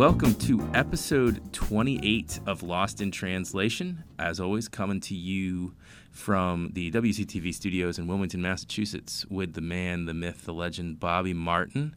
[0.00, 4.02] Welcome to episode 28 of Lost in Translation.
[4.18, 5.74] As always, coming to you
[6.10, 11.34] from the WCTV studios in Wilmington, Massachusetts, with the man, the myth, the legend, Bobby
[11.34, 11.94] Martin.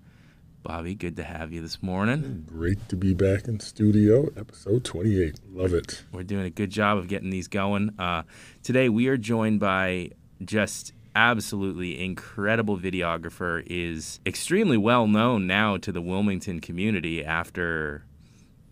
[0.64, 2.44] Bobby, good to have you this morning.
[2.46, 5.40] Great to be back in studio, episode 28.
[5.54, 6.04] Love it.
[6.12, 7.92] We're doing a good job of getting these going.
[7.98, 8.24] Uh,
[8.64, 10.10] today, we are joined by
[10.44, 18.06] just absolutely incredible videographer is extremely well known now to the Wilmington community after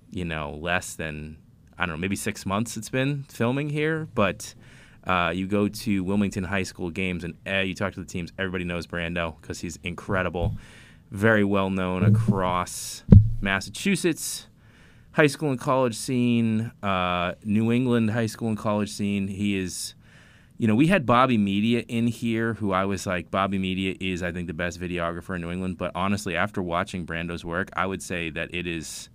[0.09, 1.37] you know less than
[1.77, 4.07] I don't know maybe 6 months it's been filming here.
[4.13, 4.53] But
[5.05, 8.31] uh, you go to Wilmington High School games and uh, you talk to the teams
[8.37, 10.55] everybody knows Brando because he's incredible.
[11.11, 13.03] Very well known across
[13.41, 14.47] Massachusetts
[15.13, 19.27] high school and college scene uh, New England high school and college scene.
[19.27, 19.93] He is
[20.61, 24.21] you know, we had Bobby Media in here, who I was like, Bobby Media is,
[24.21, 25.79] I think, the best videographer in New England.
[25.79, 29.09] But honestly, after watching Brando's work, I would say that it is.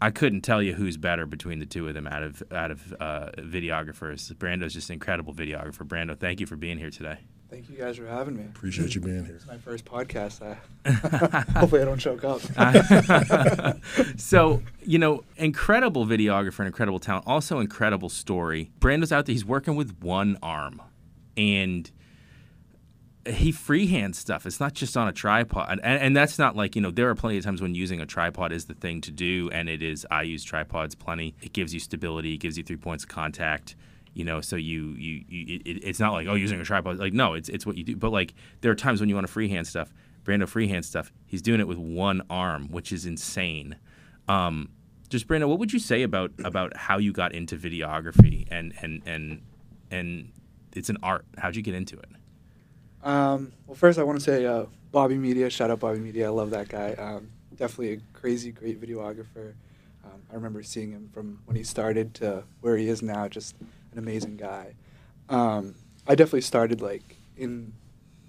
[0.00, 2.94] I couldn't tell you who's better between the two of them out of out of
[3.00, 4.32] uh, videographers.
[4.34, 5.84] Brando's just an incredible videographer.
[5.84, 7.18] Brando, thank you for being here today.
[7.48, 8.44] Thank you guys for having me.
[8.44, 9.36] Appreciate you being here.
[9.36, 10.42] It's my first podcast.
[10.42, 10.90] I,
[11.58, 12.40] hopefully, I don't choke up.
[14.16, 18.70] so, you know, incredible videographer and incredible talent, also incredible story.
[18.80, 20.82] Brando's out there, he's working with one arm
[21.36, 21.88] and
[23.26, 24.44] he freehands stuff.
[24.44, 25.68] It's not just on a tripod.
[25.70, 28.06] And, and that's not like, you know, there are plenty of times when using a
[28.06, 29.50] tripod is the thing to do.
[29.52, 31.34] And it is, I use tripods plenty.
[31.42, 33.76] It gives you stability, it gives you three points of contact
[34.16, 37.12] you know so you you, you it, it's not like oh using a tripod like
[37.12, 37.96] no it's it's what you do.
[37.96, 38.32] But like
[38.62, 39.92] there are times when you want to freehand stuff
[40.24, 43.76] brando freehand stuff he's doing it with one arm which is insane.
[44.26, 44.70] Um,
[45.10, 49.02] just brando what would you say about about how you got into videography and and
[49.04, 49.42] and
[49.90, 50.32] and
[50.74, 51.26] it's an art?
[51.36, 52.08] How'd you get into it?
[53.02, 56.30] Um, well first i want to say uh, bobby media shout out bobby media i
[56.30, 56.94] love that guy.
[56.94, 59.52] Um, definitely a crazy great videographer.
[60.04, 63.54] Um, i remember seeing him from when he started to where he is now just
[63.96, 64.74] an amazing guy.
[65.28, 65.74] Um,
[66.06, 67.72] I definitely started like in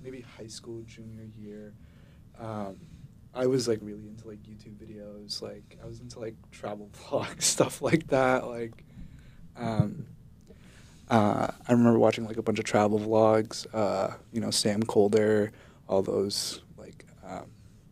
[0.02, 1.74] maybe high school, junior year.
[2.40, 2.78] Um,
[3.34, 5.42] I was like really into like YouTube videos.
[5.42, 8.48] Like I was into like travel vlogs, stuff like that.
[8.48, 8.84] Like,
[9.56, 10.08] um,
[11.10, 13.68] uh, I remember watching like a bunch of travel vlogs.
[13.74, 15.52] Uh, you know, Sam Kolder,
[15.88, 17.46] all those like, um,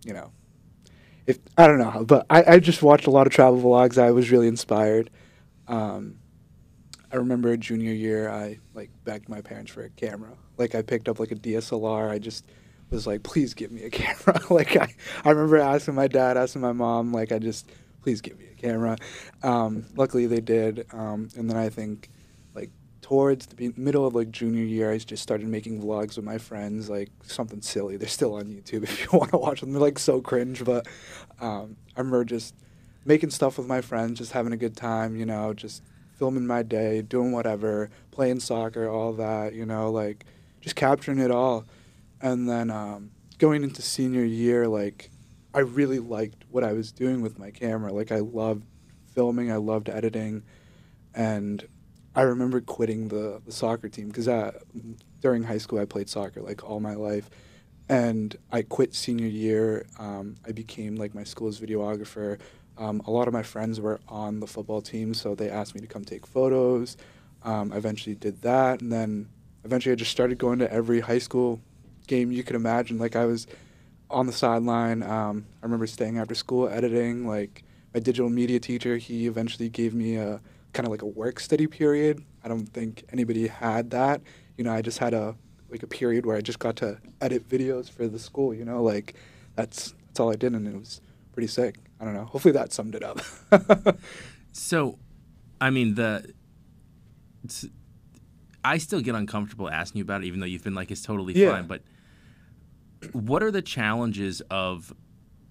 [0.05, 0.31] you know,
[1.27, 3.97] if I don't know, but I, I just watched a lot of travel vlogs.
[3.97, 5.09] I was really inspired.
[5.67, 6.19] Um,
[7.15, 10.33] I remember junior year, I like begged my parents for a camera.
[10.57, 12.11] Like I picked up like a DSLR.
[12.11, 12.43] I just
[12.89, 14.41] was like, please give me a camera.
[14.49, 14.93] like I,
[15.23, 17.71] I remember asking my dad, asking my mom, like I just,
[18.01, 18.97] please give me a camera.
[19.43, 20.87] Um, luckily they did.
[20.91, 22.09] Um, and then I think
[22.53, 22.71] like
[23.01, 26.89] towards the middle of like junior year, I just started making vlogs with my friends,
[26.89, 27.95] like something silly.
[27.95, 29.71] They're still on YouTube if you want to watch them.
[29.71, 30.85] They're like so cringe, but
[31.39, 32.55] um, I remember just
[33.05, 35.81] making stuff with my friends, just having a good time, you know, just
[36.17, 40.25] filming my day, doing whatever, playing soccer, all that, you know, like
[40.61, 41.65] just capturing it all.
[42.21, 45.11] And then um, going into senior year, like
[45.53, 47.93] I really liked what I was doing with my camera.
[47.93, 48.65] Like I loved
[49.13, 50.43] filming, I loved editing,
[51.13, 51.65] and
[52.15, 54.29] I remember quitting the, the soccer team because
[55.21, 57.29] during high school I played soccer like all my life,
[57.89, 59.85] and I quit senior year.
[59.99, 62.39] Um, I became like my school's videographer.
[62.77, 65.81] Um, a lot of my friends were on the football team, so they asked me
[65.81, 66.97] to come take photos.
[67.43, 69.29] Um, I eventually did that, and then
[69.63, 71.61] eventually I just started going to every high school
[72.07, 72.97] game you could imagine.
[72.97, 73.47] Like I was
[74.09, 75.03] on the sideline.
[75.03, 77.27] Um, I remember staying after school editing.
[77.27, 77.63] Like
[77.93, 80.41] my digital media teacher, he eventually gave me a
[80.73, 82.23] kind of like a work study period.
[82.43, 84.21] I don't think anybody had that.
[84.57, 85.35] You know, I just had a
[85.69, 88.53] like a period where I just got to edit videos for the school.
[88.53, 89.15] You know, like
[89.55, 91.01] that's that's all I did, and it was
[91.33, 91.75] pretty sick.
[91.99, 92.25] I don't know.
[92.25, 93.21] Hopefully that summed it up.
[94.51, 94.99] so,
[95.61, 96.33] I mean the.
[98.63, 101.33] I still get uncomfortable asking you about it, even though you've been like it's totally
[101.33, 101.51] Yeah.
[101.51, 101.67] fine.
[101.67, 101.83] But
[103.13, 104.93] what are the challenges of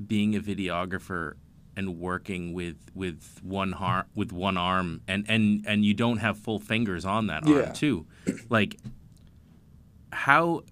[0.04, 1.34] being a videographer
[1.76, 6.36] and working with with one har- with one arm and and and you don't have
[6.36, 7.60] full fingers on that Yeah.
[7.66, 8.06] arm too?
[8.48, 8.78] Like
[10.12, 10.62] how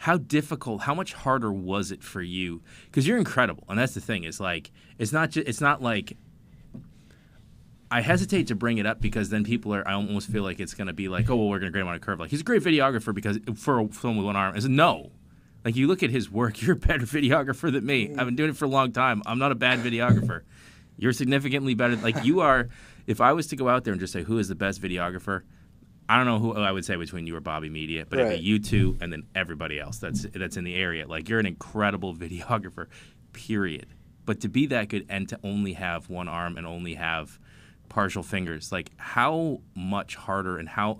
[0.00, 2.62] how difficult how much harder was it for you?
[2.86, 6.16] Because you're incredible and that's the thing is like it's not just it's not like
[7.90, 10.72] i hesitate to bring it up because then people are i almost feel like it's
[10.72, 12.18] going to be like oh well we're going to grade him on a curve.
[12.18, 15.12] Like he's a great videographer because for a film with one arm is no.
[15.66, 18.14] Like you look at his work you're a better videographer than me.
[18.16, 19.22] I've been doing it for a long time.
[19.26, 20.42] I'm not a bad videographer.
[20.96, 22.68] You're significantly better like you are
[23.06, 25.42] if i was to go out there and just say who is the best videographer
[26.10, 28.30] I don't know who oh, I would say between you or Bobby Media, but it'd
[28.32, 28.38] Right.
[28.40, 31.06] be you two and then everybody else that's that's in the area.
[31.06, 32.86] Like you're an incredible videographer,
[33.32, 33.86] period.
[34.26, 37.38] but to be that good and to only have one arm and only have
[37.88, 40.98] partial fingers, like how much harder and how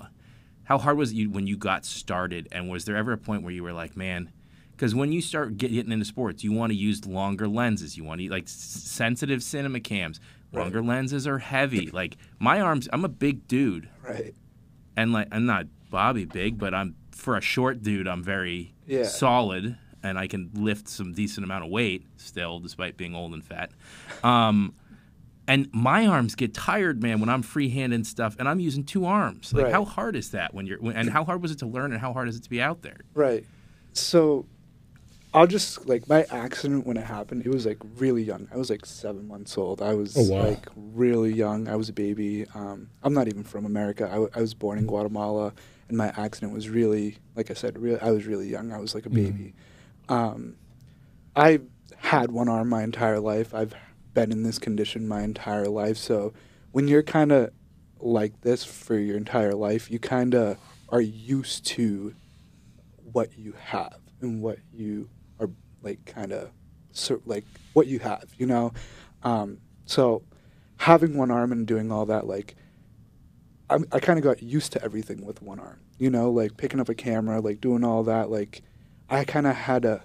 [0.64, 2.46] how hard was it when you got started?
[2.52, 4.30] And was there ever a point where you were like, man?
[4.70, 7.96] Because when you start get, getting into sports, you want to use longer lenses.
[7.96, 10.20] You want to like sensitive cinema cams.
[10.52, 11.90] Longer lenses are heavy.
[11.90, 14.34] Like my arms, I'm a big dude Right.
[15.00, 19.05] And like I'm not Bobby big, but I'm for a short dude, I'm very Yeah.
[19.05, 23.44] solid, and I can lift some decent amount of weight still, despite being old and
[23.44, 23.70] fat.
[24.25, 24.73] Um,
[25.49, 29.52] and my arms get tired, man, when I'm freehanding stuff, and I'm using two arms.
[29.52, 29.73] Like, Right.
[29.73, 30.79] how hard is that when you're?
[30.93, 32.82] And how hard was it to learn, and how hard is it to be out
[32.82, 33.00] there?
[33.14, 33.44] Right.
[33.93, 34.47] So
[35.32, 38.48] I'll just like my accident when it happened, it was like really young.
[38.52, 39.80] I was like seven months old.
[39.80, 40.48] I was Oh, wow.
[40.48, 41.68] like really young.
[41.68, 42.46] I was a baby.
[42.54, 44.06] Um, I'm not even from America.
[44.06, 45.52] I, w- I was born in Guatemala,
[45.88, 47.98] and my accident was really, like I said, real.
[48.02, 48.72] I was really young.
[48.72, 49.54] I was like a baby.
[50.08, 50.56] Um,
[51.36, 51.60] I
[51.98, 53.54] had one arm my entire life.
[53.54, 53.74] I've
[54.14, 55.96] been in this condition my entire life.
[55.96, 56.32] So
[56.72, 57.50] when you're kind of
[58.00, 60.56] like this for your entire life, you kind of
[60.88, 62.14] are used to
[63.12, 65.08] what you have and what you
[65.82, 66.50] like kind of
[67.26, 68.72] like what you have, you know.
[69.22, 70.22] Um, so
[70.78, 72.56] having one arm and doing all that, like
[73.68, 76.80] I'm, I kind of got used to everything with one arm, you know, like picking
[76.80, 78.30] up a camera, like doing all that.
[78.30, 78.62] Like
[79.08, 80.02] I kind of had to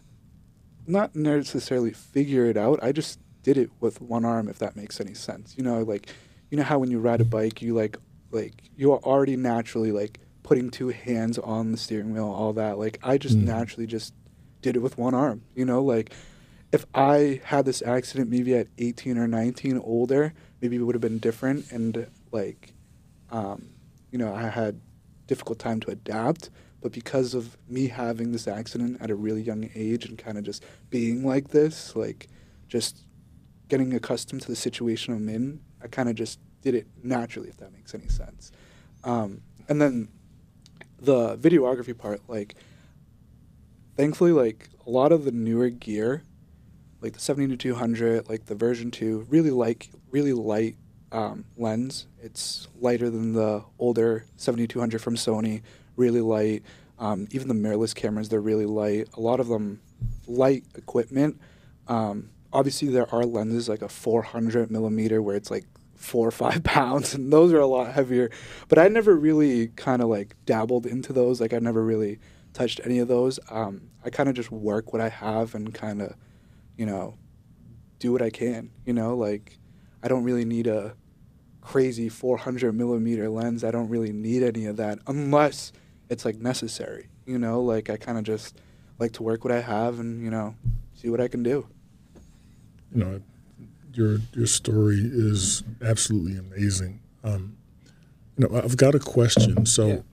[0.87, 2.79] not necessarily figure it out.
[2.83, 5.55] I just did it with one arm, if that makes any sense.
[5.57, 6.09] You know, like
[6.51, 7.97] you know how when you ride a bike, you like
[8.31, 12.77] like you are already naturally like putting two hands on the steering wheel, all that.
[12.77, 13.45] Like I just Mhm.
[13.45, 14.13] naturally just
[14.65, 15.43] did it with one arm.
[15.53, 16.11] You know, like
[16.71, 21.01] if I had this accident maybe at 18 or 19, older, maybe it would have
[21.01, 21.71] been different.
[21.71, 22.73] And like,
[23.29, 23.69] um,
[24.11, 24.81] you know, I had
[25.27, 26.49] difficult time to adapt.
[26.81, 30.43] But because of me having this accident at a really young age and kind of
[30.43, 32.27] just being like this, like
[32.67, 33.05] just
[33.69, 37.57] getting accustomed to the situation I'm in, I kind of just did it naturally, if
[37.57, 38.51] that makes any sense.
[39.03, 40.09] Um, and then
[40.99, 42.55] the videography part, like,
[43.95, 46.23] thankfully, like a lot of the newer gear,
[47.01, 50.77] like the 70 to 200, like the version 2, really like really light
[51.11, 52.07] um, lens.
[52.21, 55.61] It's lighter than the older 70 200 from Sony,
[55.95, 56.63] really light.
[56.97, 59.09] Um, even the mirrorless cameras, they're really light.
[59.15, 59.81] A lot of them
[60.27, 61.39] light equipment.
[61.87, 65.65] Um, obviously, there are lenses like a 400 millimeter where it's like
[66.05, 68.29] four or five pounds, and those are a lot heavier.
[68.67, 71.41] But I never really kind of like dabbled into those.
[71.41, 72.19] Like I never really
[72.53, 73.39] touched any of those.
[73.49, 76.15] Um, I kind of just work what I have and kind of,
[76.77, 77.17] you know,
[77.99, 78.71] do what I can.
[78.85, 79.57] You know, like
[80.03, 80.95] I don't really need a
[81.61, 83.63] crazy 400 millimeter lens.
[83.63, 85.73] I don't really need any of that unless
[86.09, 87.09] it's like necessary.
[87.25, 88.61] You know, like I kind of just
[88.99, 90.55] like to work what I have and you know
[90.93, 91.67] see what I can do.
[92.93, 93.21] you know,
[93.97, 96.99] your your story is absolutely amazing.
[97.23, 97.57] Um,
[98.37, 99.65] you know, I've got a question.
[99.65, 100.03] So,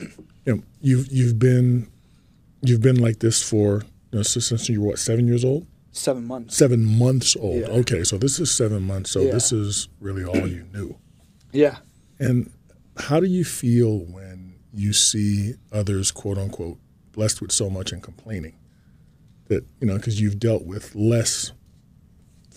[0.00, 0.08] you
[0.46, 1.88] know, you've you've been
[2.62, 5.66] you've been like this for you know, since since you were what seven years old,
[5.92, 6.56] Seven months.
[6.56, 7.60] seven months old.
[7.62, 7.68] Yeah.
[7.68, 9.10] Okay, so this is seven months.
[9.10, 9.32] So Yeah.
[9.32, 10.96] this is really all you knew.
[11.52, 11.78] Yeah.
[12.18, 12.50] And
[12.96, 16.78] how do you feel when you see others, quote unquote,
[17.12, 18.54] blessed with so much and complaining?
[19.48, 21.52] That, you know, because you've dealt with less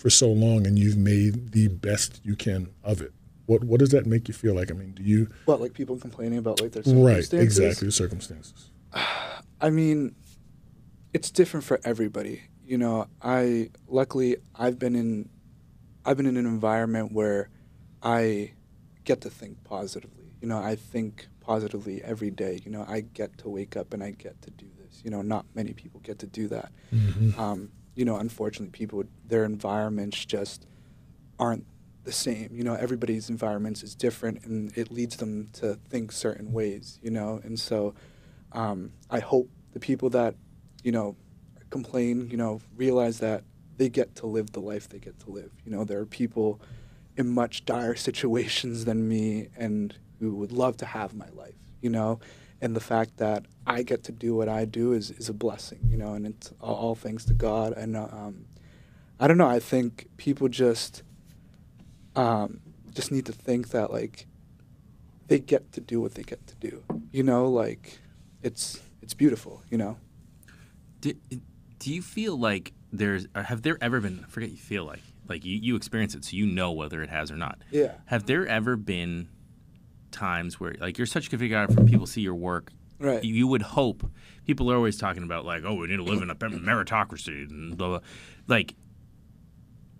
[0.00, 3.12] for so long and you've made the best you can of it.
[3.46, 4.70] What what does that make you feel like?
[4.70, 7.32] I mean, do you What like people complaining about like their circumstances?
[7.32, 8.70] right exactly the circumstances?
[9.60, 10.14] I mean,
[11.12, 12.42] it's different for everybody.
[12.64, 15.28] You know, I luckily I've been in
[16.04, 17.50] I've been in an environment where
[18.02, 18.52] I
[19.04, 20.24] get to think positively.
[20.40, 22.60] You know, I think positively every day.
[22.64, 25.02] You know, I get to wake up and I get to do this.
[25.04, 26.72] You know, not many people get to do that.
[27.36, 30.66] Um, you know, unfortunately, people their environments just
[31.38, 31.66] aren't
[32.04, 32.50] the same.
[32.52, 36.98] You know, everybody's environments is different, and it leads them to think certain ways.
[37.02, 37.94] You know, and so
[38.52, 40.34] um, I hope the people that
[40.82, 41.16] you know
[41.70, 43.44] complain, you know, realize that
[43.76, 45.50] they get to live the life they get to live.
[45.64, 46.60] You know, there are people
[47.16, 51.54] in much dire situations than me and who would love to have my life.
[51.80, 52.20] You know,
[52.60, 55.80] and the fact that I get to do what I do is is a blessing.
[55.88, 57.72] You know, and it's all, all thanks to God.
[57.72, 58.46] And uh, um,
[59.18, 59.48] I don't know.
[59.48, 61.02] I think people just
[62.16, 62.60] um,
[62.94, 64.26] just need to think that like
[65.28, 66.82] they get to do what they get to do.
[67.12, 67.98] You know, like
[68.42, 69.62] it's it's beautiful.
[69.70, 69.96] You know.
[71.00, 71.14] Do,
[71.78, 75.02] do you feel like there's or have there ever been I forget you feel like
[75.28, 77.58] like you, you experience it so you know whether it has or not.
[77.70, 77.92] Yeah.
[78.06, 79.28] Have there ever been
[80.10, 82.72] times where like you're such a good videographer, people see your work.
[82.98, 83.24] Right.
[83.24, 84.04] You, would hope
[84.44, 87.74] people are always talking about like, oh, we need to live in a meritocracy and
[87.76, 88.00] blah, blah.
[88.46, 88.74] like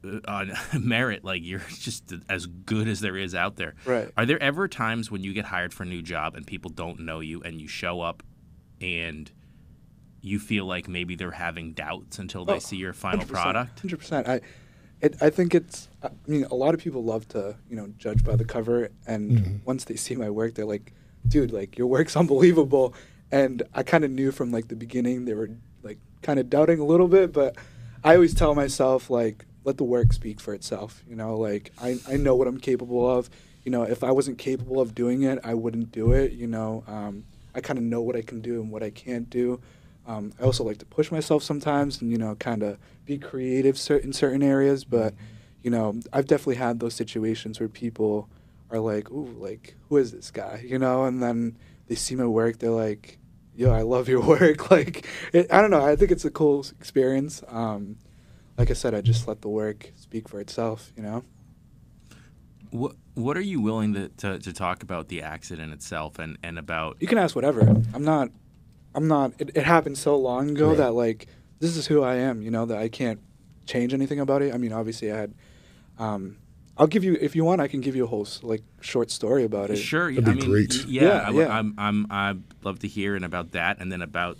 [0.05, 3.75] uh, on merit, like you're just as good as there is out there.
[3.87, 4.11] Right.
[4.19, 7.00] Are there ever times when you get hired for a new job and people don't
[7.00, 8.23] know you and you show up
[8.83, 9.31] and
[10.21, 13.81] you feel like maybe they're having doubts until they Oh, see your final 100%, product?
[13.81, 14.29] Hundred percent.
[14.29, 14.40] I,
[15.00, 15.88] it, I think it's.
[16.02, 19.30] I mean, a lot of people love to, you know, judge by the cover, and
[19.30, 19.61] Mhm.
[19.64, 20.92] once they see my work, they're like,
[21.28, 22.95] "Dude, like your work's unbelievable."
[23.33, 25.50] And I kind of knew from like the beginning they were
[25.83, 27.57] like kind of doubting a little bit, but
[28.02, 31.04] I always tell myself like, let the work speak for itself.
[31.09, 33.30] You know, like I I know what I'm capable of.
[33.64, 36.33] You know, if I wasn't capable of doing it, I wouldn't do it.
[36.33, 39.28] You know, um, I kind of know what I can do and what I can't
[39.28, 39.61] do.
[40.07, 42.78] Um, I also like to push myself sometimes and, you know, kind of
[43.11, 43.75] be creative
[44.05, 44.85] in certain areas.
[44.85, 45.14] But,
[45.62, 48.29] you know, I've definitely had those situations where people
[48.71, 50.64] are like, ooh, like, who is this guy?
[50.67, 53.19] You know, and then they see my work, they're like,
[53.57, 54.71] yo, I love your work.
[54.71, 55.85] like, it, I don't know.
[55.85, 57.43] I think it's a cool experience.
[57.49, 57.97] Um,
[58.57, 61.25] like I said, I just let the work speak for itself, you know?
[62.71, 66.59] What What are you willing to, to, to talk about the accident itself and, and
[66.59, 66.97] about?
[67.00, 67.62] You can ask whatever.
[67.93, 68.31] I'm not.
[68.95, 69.33] I'm not.
[69.40, 70.76] It, it happened so long ago Right.
[70.79, 71.26] that like
[71.61, 72.43] this is who I am.
[72.43, 73.21] You know that I can't
[73.67, 74.52] change anything about it.
[74.52, 75.35] I mean, obviously I had.
[75.99, 76.38] Um,
[76.79, 77.61] I'll give you if you want.
[77.61, 79.76] I can give you a whole like short story about it.
[79.76, 80.75] Sure, That'd I be mean, great.
[80.79, 81.59] y- Yeah, Yeah, I, yeah.
[81.59, 84.38] I'm, I'm, I'd love to hear and about that, and then about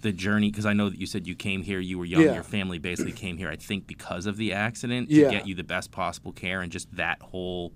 [0.00, 2.34] the journey because I know that you said you came here, you were young, Yeah.
[2.34, 5.24] your family basically came here, I think, because of the accident Yeah.
[5.24, 7.72] to get you the best possible care and just that whole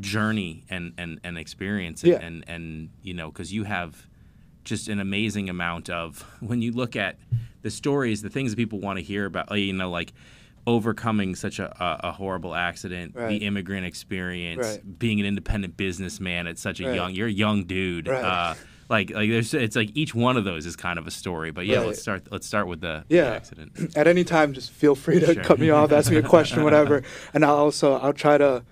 [0.00, 2.18] journey and and and experience, and Yeah.
[2.20, 4.06] and, and you know, because you have
[4.64, 7.16] just an amazing amount of when you look at
[7.62, 10.12] the stories, the things that people want to hear about, you know, like
[10.66, 13.28] overcoming such a, a, a horrible accident, Right.
[13.28, 14.98] the immigrant experience, Right.
[14.98, 16.94] being an independent businessman at such a Right.
[16.94, 18.06] young, you're a young dude.
[18.08, 18.22] Right.
[18.24, 18.54] Uh,
[18.88, 21.50] like, like there's, it's like each one of those is kind of a story.
[21.50, 22.28] But yeah, let's start.
[22.30, 23.72] Let's start with the, the accident.
[23.96, 25.42] At any time, just feel free to Sure.
[25.42, 27.02] cut me off, ask me a question, whatever.
[27.32, 28.64] And I'll also I'll try to.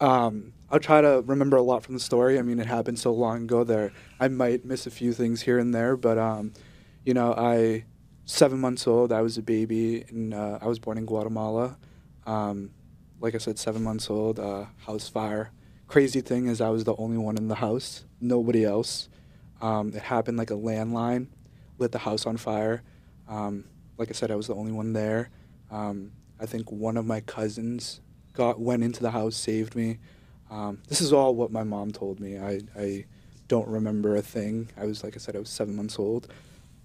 [0.00, 2.38] Um, I'll try to remember a lot from the story.
[2.38, 3.64] I mean, it happened so long ago.
[3.64, 6.52] There, I might miss a few things here and there, but um,
[7.04, 7.84] you know, I
[8.30, 9.12] seven months old.
[9.12, 11.76] I was a baby, and uh, I was born in Guatemala.
[12.26, 12.70] Um,
[13.20, 14.38] like I said, seven months old.
[14.38, 15.50] Uh, house fire.
[15.88, 18.04] Crazy thing is, I was the only one in the house.
[18.20, 19.08] Nobody else.
[19.60, 21.26] Um, it happened like a landline,
[21.78, 22.82] lit the house on fire.
[23.28, 23.64] Um,
[23.98, 25.30] like I said, I was the only one there.
[25.70, 28.00] Um, I think one of my cousins
[28.32, 29.98] got went into the house, saved me.
[30.50, 32.38] Um, this is all what my mom told me.
[32.38, 33.06] I, I
[33.48, 34.70] don't remember a thing.
[34.76, 36.32] I was like I said, I was seven months old.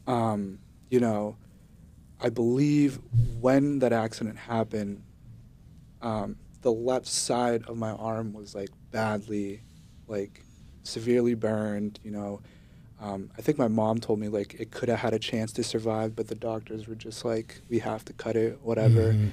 [0.07, 1.35] Um, you know,
[2.21, 2.99] I believe
[3.39, 5.01] when that accident happened,
[6.01, 9.61] um, the left side of my arm was like badly,
[10.07, 10.43] like
[10.83, 11.99] severely burned.
[12.03, 12.41] You know,
[13.01, 15.63] um, I think my mom told me like it could have had a chance to
[15.63, 19.13] survive, but the doctors were just like, we have to cut it, whatever.
[19.13, 19.31] Mhm.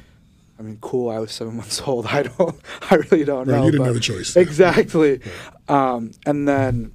[0.58, 1.08] I mean, cool.
[1.10, 2.06] I was seven months old.
[2.06, 2.56] I don't.
[2.90, 3.64] I really don't Right, know.
[3.66, 4.36] you didn't but- have a choice.
[4.36, 5.20] Exactly.
[5.68, 6.92] Um, and then,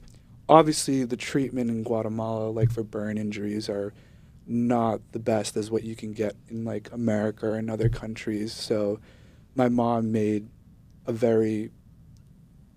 [0.50, 3.94] obviously, the treatment in Guatemala, like for burn injuries, are
[4.48, 8.54] not the best as what you can get in like America or in other countries.
[8.54, 9.00] So,
[9.56, 10.48] my mom made
[11.06, 11.72] a very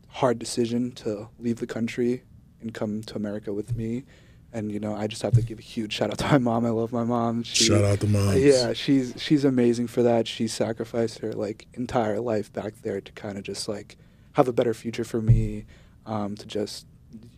[0.09, 2.23] hard decision to leave the country
[2.61, 4.05] and come to America with me.
[4.53, 6.67] And you know, I just have to give a huge shout out to my mom.
[6.67, 7.45] I love my mom.
[7.45, 8.41] She, Shout out to moms.
[8.43, 10.27] yeah, she's she's amazing for that.
[10.27, 13.97] She sacrificed her like entire life back there to kind of just like
[14.33, 15.67] have a better future for me,
[16.07, 16.87] um, to just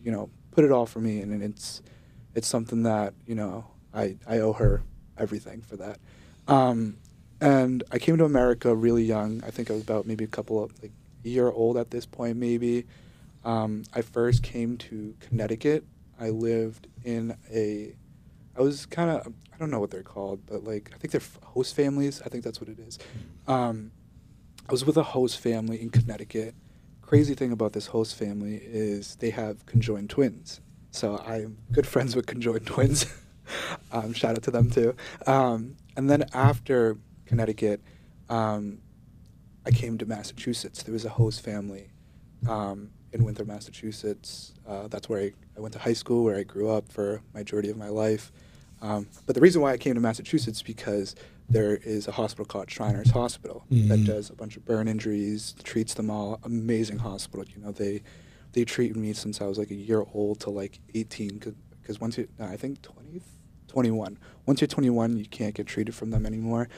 [0.03, 1.83] you know put it all for me, and it's
[2.33, 4.83] it's something that you know I I owe her
[5.17, 5.99] everything for that.
[6.47, 6.97] Um,
[7.39, 9.43] and I came to America really young.
[9.45, 10.91] I think I was about maybe a couple of like
[11.23, 12.85] year old at this point, maybe.
[13.43, 15.83] Um, I first came to Connecticut.
[16.19, 17.95] I lived in a
[18.57, 21.21] I was kind of I don't know what they're called, but like I think they're
[21.43, 22.21] host families.
[22.25, 22.99] I think that's what it is.
[23.47, 23.91] Um,
[24.67, 26.55] I was with a host family in Connecticut.
[27.01, 30.61] Crazy thing about this host family is they have conjoined twins.
[30.91, 33.05] So I'm good friends with conjoined twins.
[33.91, 34.95] um, shout out to them too.
[35.27, 37.81] Um, and then after Connecticut,
[38.29, 38.79] um,
[39.65, 40.83] I came to Massachusetts.
[40.83, 41.89] There was a host family
[42.49, 44.53] um, in Winthrop, Massachusetts.
[44.67, 47.69] Uh, that's where I, I went to high school, where I grew up for majority
[47.69, 48.31] of my life.
[48.81, 51.15] Um, but the reason why I came to Massachusetts because
[51.47, 54.05] there is a hospital called Shriners Hospital that Mhm.
[54.05, 56.39] does a bunch of burn injuries, treats them all.
[56.43, 57.45] Amazing hospital.
[57.55, 58.01] You know, they
[58.53, 61.55] they treated me since I was like a year old to like 18.
[61.83, 63.21] Because once you, no, I think 20,
[63.67, 64.17] 21.
[64.45, 66.69] Once you're 21, you can't get treated from them anymore.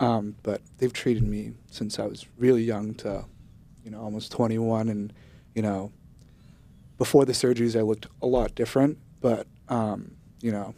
[0.00, 3.26] Um, but they've treated me since I was really young to,
[3.84, 4.88] you know, almost 21.
[4.88, 5.12] And,
[5.54, 5.92] you know,
[6.96, 8.98] before the surgeries, I looked a lot different.
[9.20, 10.74] But, um, you know,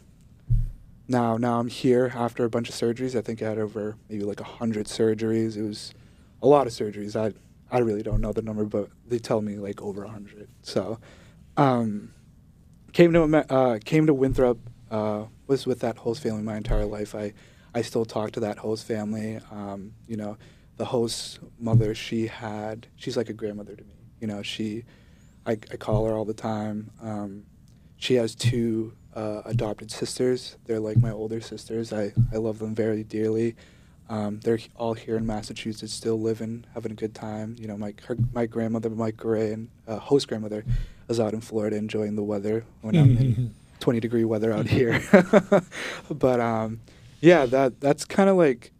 [1.07, 3.17] now now I'm here after a bunch of surgeries.
[3.17, 5.55] I think I had over maybe like a hundred surgeries.
[5.55, 5.93] It was
[6.41, 7.15] a lot of surgeries.
[7.15, 7.33] I
[7.71, 10.49] I really don't know the number, but they tell me like over a hundred.
[10.61, 10.99] So
[11.57, 12.13] um,
[12.95, 14.57] came to uh, came to Winthrop.
[14.89, 17.13] Uh, was with that host family my entire life.
[17.13, 17.33] I
[17.73, 19.39] I still talk to that host family.
[19.51, 20.37] Um, you know,
[20.77, 22.87] the host mother she had.
[22.95, 23.95] She's like a grandmother to me.
[24.21, 24.85] You know, she
[25.45, 26.89] I, I call her all the time.
[27.03, 27.43] Um,
[27.97, 30.57] she has two uh, adopted sisters.
[30.65, 31.91] They're like my older sisters.
[31.93, 33.55] I, I love them very dearly.
[34.09, 37.55] Um, they're all here in Massachusetts, still living, having a good time.
[37.59, 40.63] You know, my her, my grandmother, Mike Gray, and uh, host grandmother,
[41.09, 45.01] is out in Florida enjoying the weather when I'm in 20 degree weather out here.
[46.09, 46.81] but um,
[47.21, 48.71] yeah, that that's kind of like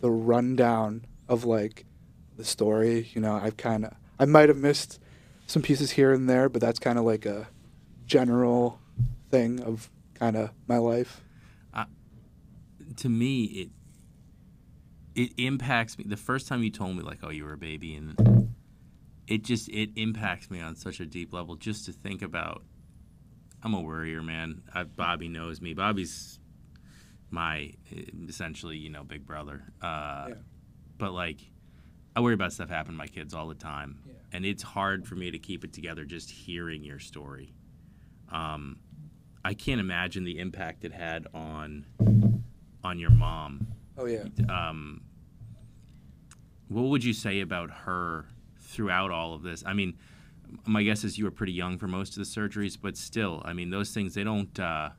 [0.00, 1.84] the rundown of like
[2.36, 3.08] the story.
[3.14, 5.00] You know, I've kind of I might have missed
[5.46, 7.48] some pieces here and there, but that's kind of like a
[8.06, 8.78] general
[9.30, 11.22] thing of kind of my life.
[11.74, 11.86] Uh,
[12.96, 13.70] to me, it
[15.14, 16.04] it impacts me.
[16.06, 18.16] The first time you told me like, "Oh, you were a baby," and
[19.26, 21.54] it just it impacts me on such a deep level.
[21.56, 22.62] Just to think about,
[23.62, 24.62] I'm a worrier, man.
[24.74, 25.74] I, Bobby knows me.
[25.74, 26.38] Bobby's
[27.30, 27.72] my
[28.28, 29.62] essentially, you know, big brother.
[29.80, 30.34] Uh, yeah.
[30.98, 31.40] But like,
[32.14, 34.12] I worry about stuff happening to my kids all the time, yeah.
[34.32, 37.54] and it's hard for me to keep it together just hearing your story.
[38.30, 38.78] Um,
[39.44, 41.86] I can't imagine the impact it had on
[42.84, 43.66] on your mom.
[43.96, 44.24] Oh yeah.
[44.48, 45.02] Um,
[46.68, 48.26] what would you say about her
[48.72, 49.62] throughout all of this?
[49.66, 49.96] I mean,
[50.66, 53.52] my guess is you were pretty young for most of the surgeries, but still, I
[53.52, 54.58] mean, those things they don't.
[54.58, 54.90] Uh,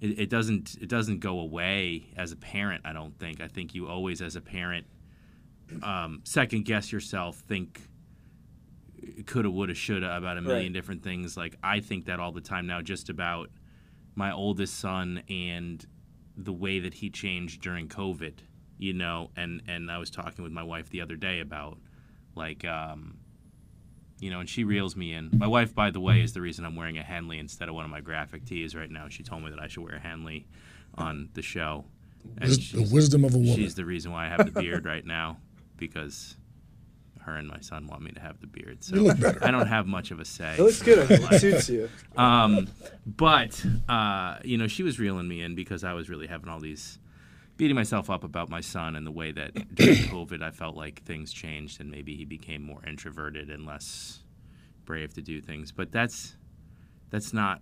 [0.00, 0.76] it, it doesn't.
[0.80, 2.82] It doesn't go away as a parent.
[2.84, 3.40] I don't think.
[3.40, 4.86] I think you always, as a parent,
[5.82, 7.38] um, second guess yourself.
[7.38, 7.80] Think
[9.26, 10.72] coulda, woulda, shoulda about a million right.
[10.72, 11.36] different things.
[11.36, 13.50] Like I think that all the time now, just about
[14.14, 15.84] my oldest son and
[16.36, 18.38] the way that he changed during COVID.
[18.78, 21.78] You know, and and I was talking with my wife the other day about
[22.36, 22.64] like.
[22.64, 23.18] Um,
[24.18, 25.28] you know, and she reels me in.
[25.36, 27.84] My wife, by the way, is the reason I'm wearing a Henley instead of one
[27.84, 29.08] of my graphic tees right now.
[29.08, 30.46] She told me that I should wear a Henley
[30.94, 31.84] on the show.
[32.38, 33.54] And the wisdom of a woman.
[33.54, 35.36] She's the reason why I have the beard right now
[35.76, 36.36] because
[37.20, 38.82] her and my son want me to have the beard.
[38.82, 39.44] So you look better.
[39.44, 40.54] I don't have much of a say.
[40.54, 41.10] It looks good.
[41.10, 41.90] It suits you.
[42.16, 42.68] Um,
[43.04, 46.60] but uh, you know, she was reeling me in because I was really having all
[46.60, 46.98] these
[47.56, 51.02] beating myself up about my son and the way that during COVID I felt like
[51.02, 54.20] things changed and maybe he became more introverted and less
[54.84, 55.72] brave to do things.
[55.72, 56.36] But that's
[57.10, 57.60] that's not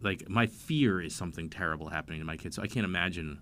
[0.00, 2.56] like my fear is something terrible happening to my kids.
[2.56, 3.40] So I can't imagine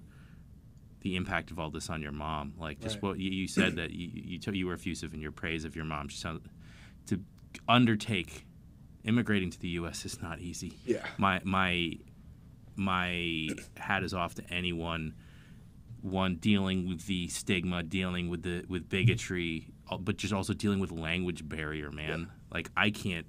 [1.00, 2.54] the impact of all this on your mom.
[2.58, 3.02] Like just right.
[3.02, 5.76] what you, you, said that you you, t- you were effusive in your praise of
[5.76, 6.08] your mom.
[6.08, 6.48] She sounded,
[7.06, 7.20] to
[7.68, 8.46] undertake
[9.04, 10.04] immigrating to the U.S.
[10.04, 10.74] is not easy.
[10.84, 11.06] Yeah.
[11.18, 11.92] My my
[12.74, 15.14] my hat is off to anyone
[16.02, 20.78] one dealing with the stigma, dealing with the with bigotry, uh, but just also dealing
[20.78, 22.20] with language barrier, man.
[22.20, 22.26] Yeah.
[22.52, 23.26] Like I can't.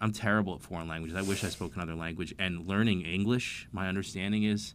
[0.00, 1.16] I'm terrible at foreign languages.
[1.16, 2.34] I wish I spoke another language.
[2.36, 4.74] And learning English, my understanding is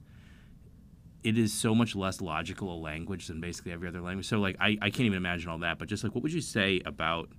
[1.23, 4.27] it is so much less logical a language than basically every other language.
[4.27, 5.79] So like I, I can't even imagine all that.
[5.79, 7.29] But just like what would you say about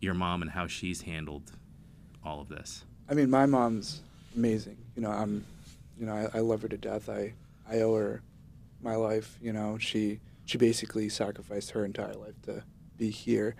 [0.00, 1.52] your mom and how she's handled
[2.24, 2.84] all of this?
[3.08, 4.00] I mean, my mom's
[4.36, 4.76] amazing.
[4.96, 5.44] You know, I'm,
[5.98, 7.08] you know, I, I love her to death.
[7.08, 7.32] I
[7.70, 8.22] I owe her
[8.82, 9.38] my life.
[9.40, 12.64] You know, she she basically sacrificed her entire life to
[12.96, 13.56] be here.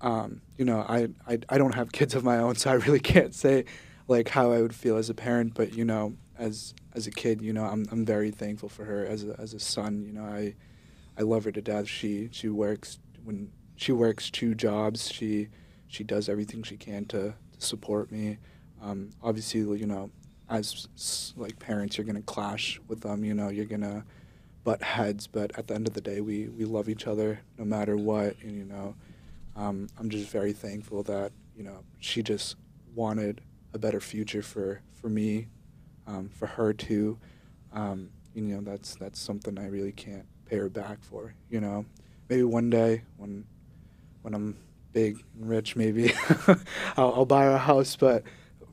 [0.00, 3.00] Um, you know, I, I I don't have kids of my own, so I really
[3.14, 3.64] can't say
[4.06, 5.54] like how I would feel as a parent.
[5.54, 9.04] But you know, as as a kid, you know, I'm I'm very thankful for her
[9.04, 10.04] as a as a son.
[10.04, 10.54] You know, I
[11.18, 11.88] I love her to death.
[11.88, 15.10] She she works when she works two jobs.
[15.12, 15.48] She
[15.86, 18.38] she does everything she can to, to support me.
[18.82, 20.10] Um, obviously, you know,
[20.48, 20.88] as
[21.36, 23.24] like parents, you're gonna clash with them.
[23.24, 24.04] You know, you're gonna
[24.68, 27.64] butt heads, but at the end of the day, we we love each other no
[27.64, 28.36] matter what.
[28.42, 28.94] And you know,
[29.56, 32.56] um, I'm just very thankful that you know she just
[32.94, 33.40] wanted
[33.72, 35.46] a better future for for me
[36.06, 37.18] um, for her too.
[37.72, 41.32] Um, you know, that's that's something I really can't pay her back for.
[41.48, 41.86] You know,
[42.28, 43.46] maybe one day when
[44.20, 44.58] when I'm
[44.92, 46.12] big and rich, maybe
[46.98, 47.96] I'll, I'll, buy her a house.
[47.96, 48.22] But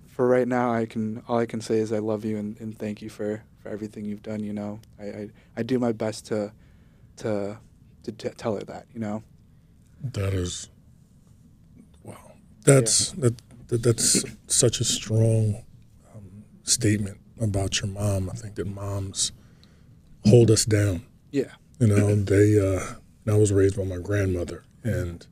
[0.07, 2.77] for right now, I can all I can say is I love you and, and
[2.77, 4.43] thank you for, for everything you've done.
[4.43, 6.51] You know, I, I, I do my best to
[7.17, 7.57] to
[8.03, 8.85] to t- tell her that.
[8.93, 9.23] You know,
[10.03, 10.69] that is
[12.03, 12.31] wow.
[12.63, 13.21] That's yeah.
[13.21, 15.63] that, that that's such a strong
[16.13, 18.29] um, statement about your mom.
[18.29, 19.31] I think that moms
[20.25, 21.05] hold us down.
[21.31, 21.53] Yeah.
[21.79, 22.59] You know, they.
[22.59, 22.95] Uh,
[23.27, 25.25] I was raised by my grandmother, and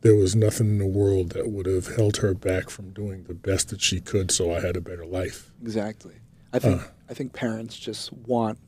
[0.00, 3.34] there was nothing in the world that would have held her back from doing the
[3.34, 4.30] best that she could.
[4.30, 5.52] So I had a better life.
[5.60, 6.14] Exactly.
[6.54, 6.80] I think.
[6.80, 8.58] Uh, I think parents just want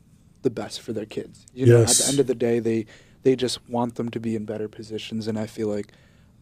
[0.43, 1.47] the best for their kids.
[1.53, 2.87] You know, at the end of the day, they
[3.23, 5.29] they just want them to be in better positions.
[5.29, 5.93] And I feel like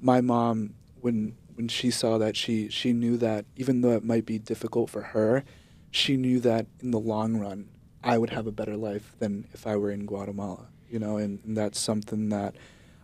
[0.00, 4.24] my mom, when when she saw that, she she knew that even though it might
[4.26, 5.44] be difficult for her,
[5.90, 7.68] she knew that in the long run,
[8.04, 10.68] I would have a better life than if I were in Guatemala.
[10.88, 12.54] You know, and, and that's something that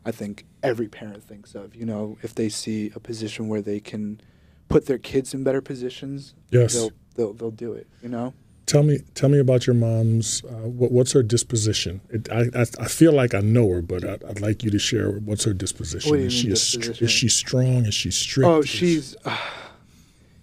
[0.07, 1.75] I think every parent thinks of.
[1.75, 4.21] You know, if they see a position where they can
[4.69, 6.73] put their kids in better positions, Yes.
[6.75, 7.89] they'll they'll they'll do it.
[8.03, 8.35] You know.
[8.67, 10.43] Tell me, tell me about your mom's.
[10.45, 12.01] Uh, what, what's her disposition?
[12.11, 14.79] It, I, I, I feel like I know her, but I'd, I'd like you to
[14.79, 16.11] share what's her disposition.
[16.11, 17.85] What do you is she a str- is she strong?
[17.85, 18.49] Is she strict?
[18.49, 19.17] Oh, she's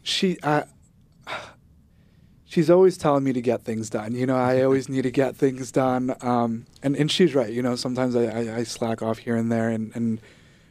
[0.04, 0.38] she.
[0.44, 0.66] I,
[2.46, 4.14] she's always telling me to get things done.
[4.14, 6.16] You know, I always need to get things done.
[6.22, 7.52] Um, and and she's right.
[7.52, 10.22] You know, sometimes I, I, I slack off here and there, and and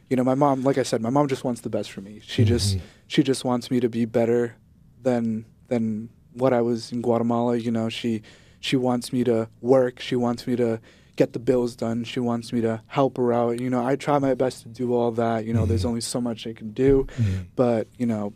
[0.09, 2.21] you know, my mom, like I said, my mom just wants the best for me.
[2.23, 4.55] She just she just wants me to be better
[5.01, 7.57] than than what I was in Guatemala.
[7.57, 8.21] You know, she
[8.59, 9.99] she wants me to work.
[9.99, 10.79] She wants me to
[11.15, 12.03] get the bills done.
[12.03, 13.59] She wants me to help her out.
[13.59, 15.45] You know, I try my best to do all that.
[15.45, 17.45] You know, there's only so much I can do, Mhm.
[17.55, 18.33] but you know,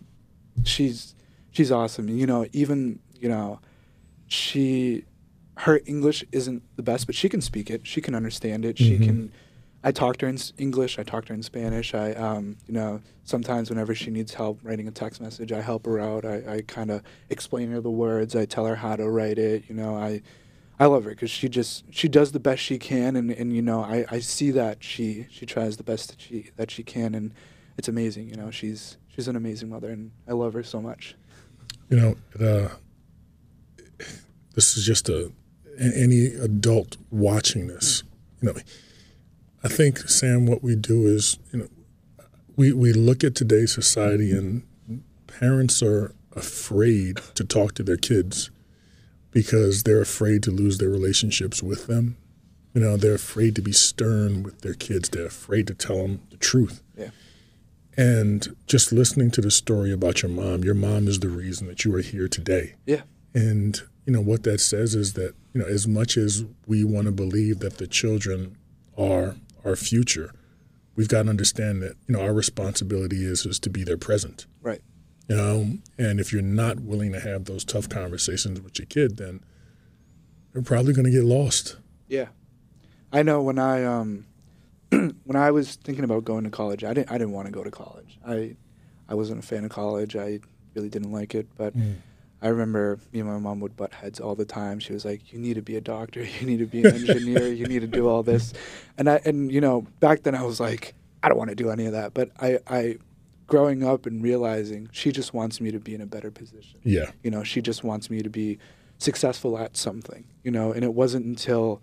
[0.64, 1.16] she's
[1.52, 2.10] she's awesome.
[2.10, 3.60] You know, even you know,
[4.28, 5.06] she
[5.58, 7.88] her English isn't the best, but she can speak it.
[7.88, 8.78] She can understand it.
[8.78, 9.04] She Mhm.
[9.06, 9.32] can.
[9.86, 10.98] I talk to her in English.
[10.98, 11.93] I talk to her in Spanish.
[11.93, 15.86] I, um, you know, sometimes whenever she needs help writing a text message, I help
[15.86, 16.26] her out.
[16.26, 18.36] I, I kind of explain her the words.
[18.36, 19.65] I tell her how to write it.
[19.69, 20.24] You know, I,
[20.80, 23.62] I love her because she just she does the best she can, and, and you
[23.62, 27.13] know, I, I see that she she tries the best that she that she can,
[27.13, 27.32] and
[27.78, 28.28] it's amazing.
[28.28, 31.15] You know, she's she's an amazing mother, and I love her so much.
[31.89, 32.69] You know, uh,
[34.56, 35.32] this is just a-
[35.78, 38.02] any adult watching this.
[38.41, 38.60] You know,
[39.65, 41.67] I think Sam, what we do is, you know,
[42.56, 44.62] we we look at today's society and
[45.25, 48.51] parents are afraid to talk to their kids
[49.32, 52.15] because they're afraid to lose their relationships with them.
[52.75, 55.10] You know, they're afraid to be stern with their kids.
[55.10, 56.84] They're afraid to tell them the truth.
[56.95, 57.10] Yeah.
[57.97, 61.86] And just listening to the story about your mom, your mom is the reason that
[61.86, 62.75] you are here today.
[62.86, 63.01] Yeah.
[63.34, 67.06] And you know what that says is that you know as much as we want
[67.08, 68.58] to believe that the children
[68.95, 70.32] are our future,
[70.95, 74.45] we've got to understand that you know our responsibility is is to be their present.
[74.62, 74.82] Right.
[75.28, 79.17] You know, and if you're not willing to have those tough conversations with your kid,
[79.17, 79.43] then
[80.54, 81.78] they're probably going to get lost.
[82.08, 82.28] Yeah,
[83.12, 84.28] I know when I um
[84.89, 87.63] when I was thinking about going to college, I didn't I didn't want to go
[87.63, 88.19] to college.
[88.25, 88.56] I
[89.10, 90.15] I wasn't a fan of college.
[90.15, 90.39] I
[90.75, 91.73] really didn't like it, but
[92.41, 94.80] I remember me and my mom would butt heads all the time.
[94.80, 96.24] She was like, "You need to be a doctor.
[96.39, 97.48] You need to be an engineer.
[97.48, 98.54] you need to do all this,"
[98.98, 100.93] and I and you know back then I was like,
[101.24, 102.13] I don't want to do any of that.
[102.13, 102.98] But I I
[103.48, 106.80] growing up and realizing she just wants me to be in a better position.
[106.84, 107.12] Yeah.
[107.24, 108.58] You know, she just wants me to be
[108.98, 110.26] successful at something.
[110.43, 111.82] You know, and it wasn't until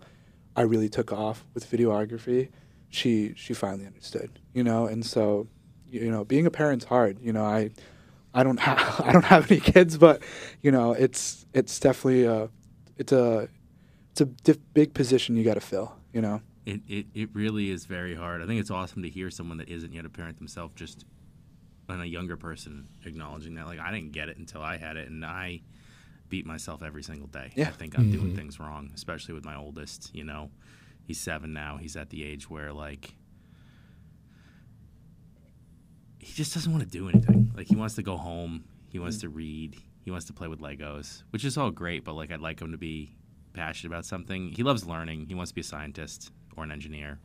[0.55, 2.49] I really took off with videography,
[2.89, 4.39] she she finally understood.
[4.53, 5.47] You know, and so
[5.89, 7.19] you know, being a parent's hard.
[7.21, 7.71] You know, I
[8.33, 10.21] I don't have I don't have any kids, but
[10.61, 12.49] you know, it's it's definitely a
[12.97, 13.49] it's a
[14.11, 15.95] it's a diff- big position you got to fill.
[16.11, 16.41] You know.
[16.65, 18.41] It, it, it really is very hard.
[18.41, 21.03] I think it's awesome to hear someone that isn't yet a parent themselves just
[21.89, 23.65] and a younger person acknowledging that.
[23.65, 25.61] Like I didn't get it until I had it, and I
[26.29, 27.51] beat myself every single day.
[27.55, 27.67] Yeah.
[27.67, 28.35] I think I'm doing mm-hmm.
[28.35, 30.13] things wrong, especially with my oldest.
[30.13, 30.51] You know,
[31.03, 31.77] he's seven now.
[31.77, 33.15] He's at the age where like
[36.23, 37.51] he just doesn't want to do anything.
[37.55, 38.65] Like he wants to go home.
[38.89, 39.77] He wants to read.
[40.03, 42.03] He wants to play with Legos, which is all great.
[42.03, 43.15] But like I'd like him to be
[43.53, 44.49] passionate about something.
[44.49, 45.27] He loves learning.
[45.27, 47.19] He wants to be a scientist or an engineer,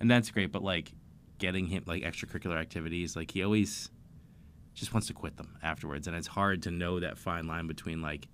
[0.00, 0.52] and that's great.
[0.52, 0.92] But like
[1.38, 3.90] getting him like extracurricular activities, like he always
[4.74, 8.02] just wants to quit them afterwards, and it's hard to know that fine line between
[8.02, 8.28] like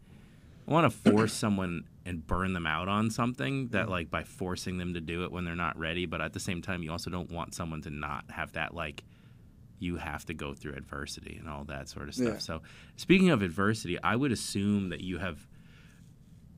[0.67, 4.79] I want to force someone and burn them out on something that like by forcing
[4.79, 7.11] them to do it when they're not ready, but at the same time you also
[7.11, 9.03] don't want someone to not have that like
[9.83, 12.27] you have to go through adversity and all that sort of stuff.
[12.35, 12.39] Yeah.
[12.39, 12.63] So
[12.97, 15.47] speaking of adversity, I would assume that you have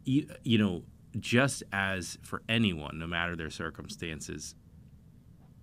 [0.04, 0.82] you, you know
[1.18, 4.54] just as for anyone no matter their circumstances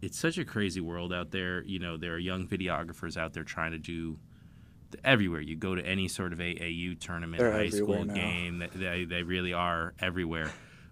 [0.02, 1.62] it's such a crazy world out there.
[1.64, 4.18] You know, there are young videographers out there trying to do
[5.04, 5.42] everywhere.
[5.42, 8.16] You go to any sort of AAU tournament, They're high school now.
[8.16, 10.52] game, they- they, they really are everywhere.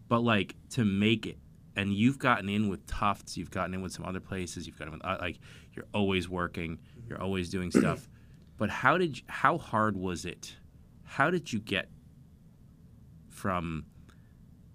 [0.09, 1.39] But like to make it,
[1.75, 4.93] and you've gotten in with Tufts, you've gotten in with some other places, you've gotten
[4.93, 5.39] with, uh, like
[5.73, 8.07] you're always working, you're always doing stuff.
[8.57, 10.57] But how did you, how hard was it?
[11.03, 11.87] How did you get
[13.29, 13.85] from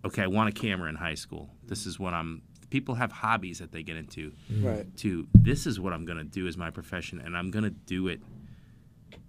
[0.05, 1.51] okay, I want a camera in high school.
[1.65, 2.43] This is what I'm.
[2.71, 4.33] People have hobbies that they get into.
[4.61, 4.85] Right.
[4.99, 8.21] To this is what I'm gonna do as my profession, and I'm gonna do it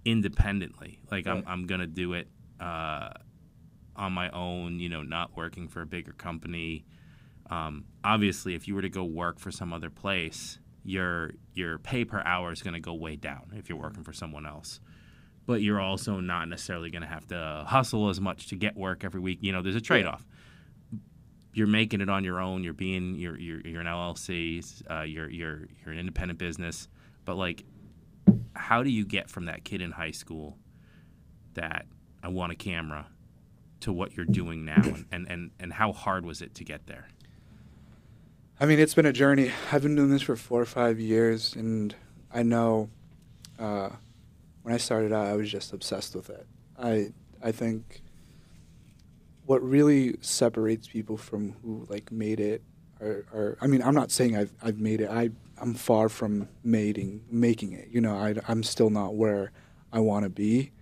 [0.04, 1.00] independently.
[1.10, 2.28] Like I'm, I'm gonna do it
[2.60, 3.10] uh,
[3.94, 6.84] on my own, you know, not working for a bigger company.
[7.50, 12.04] Um, obviously, if you were to go work for some other place, your your pay
[12.04, 14.80] per hour is going to go way down if you're working for someone else.
[15.46, 19.04] But you're also not necessarily going to have to hustle as much to get work
[19.04, 19.38] every week.
[19.42, 20.26] You know, there's a trade off.
[21.52, 22.64] You're making it on your own.
[22.64, 24.82] You're being you're you're, you're an LLC.
[24.90, 26.88] Uh, you're you're you're an independent business.
[27.24, 27.64] But like,
[28.54, 30.56] how do you get from that kid in high school
[31.54, 31.86] that
[32.22, 33.06] I want a camera
[33.80, 36.86] to what you're doing now, and, and, and, and how hard was it to get
[36.86, 37.08] there?
[38.58, 39.52] I mean, it's been a journey.
[39.70, 41.94] I've been doing this for four or five years, and
[42.32, 42.88] I know
[43.58, 43.90] uh,
[44.62, 46.46] when I started out, I was just obsessed with it.
[46.78, 48.00] I I think
[49.44, 52.62] what really separates people from who like made it
[53.00, 55.10] are, I mean, I'm not saying I've I've made it.
[55.10, 57.88] I I'm far from making making it.
[57.90, 59.52] You know, I I'm still not where
[59.92, 60.72] I want to be,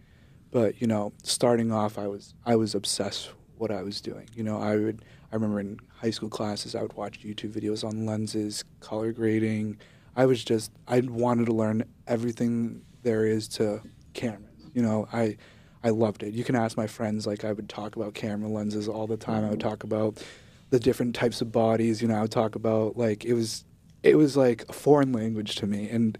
[0.53, 4.29] but you know, starting off, I was I was obsessed what I was doing.
[4.35, 7.83] You know, I would I remember in high school classes, I would watch YouTube videos
[7.83, 9.79] on lenses, color grading.
[10.15, 14.53] I was just, I wanted to learn everything there is to cameras.
[14.75, 15.37] You know, I,
[15.83, 16.35] I loved it.
[16.35, 19.45] You can ask my friends, like, I would talk about camera lenses all the time.
[19.45, 20.23] I would talk about
[20.71, 22.01] the different types of bodies.
[22.01, 23.65] You know, I would talk about, like, it was,
[24.05, 25.91] it was like a foreign language to me.
[25.91, 26.17] And,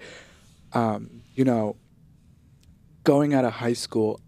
[0.73, 1.77] um, you know,
[3.05, 4.21] going out of high school,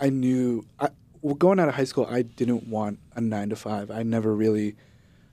[0.00, 0.88] I knew, I,
[1.22, 3.90] well, going out of high school, I didn't want a nine to five.
[3.90, 4.76] I never really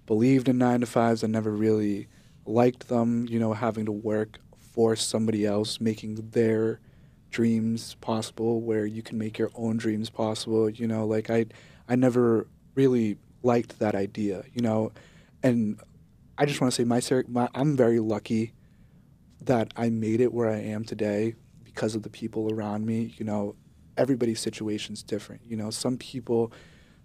[0.05, 1.23] believed in nine to fives.
[1.23, 2.07] I never really
[2.45, 3.27] liked them.
[3.29, 4.39] You know, having to work
[4.73, 6.79] for somebody else, making their
[7.29, 10.69] dreams possible, where you can make your own dreams possible.
[10.69, 11.45] You know, like I,
[11.87, 14.43] I never really liked that idea.
[14.53, 14.91] You know,
[15.41, 15.79] and
[16.37, 18.53] I just want to say my, my I'm very lucky
[19.41, 23.13] that I made it where I am today because of the people around me.
[23.17, 23.55] You know,
[23.97, 25.41] everybody's situation's different.
[25.47, 26.51] You know, some people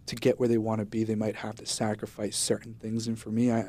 [0.06, 3.06] to get where they want to be, they might have to sacrifice certain things.
[3.06, 3.64] And for me, I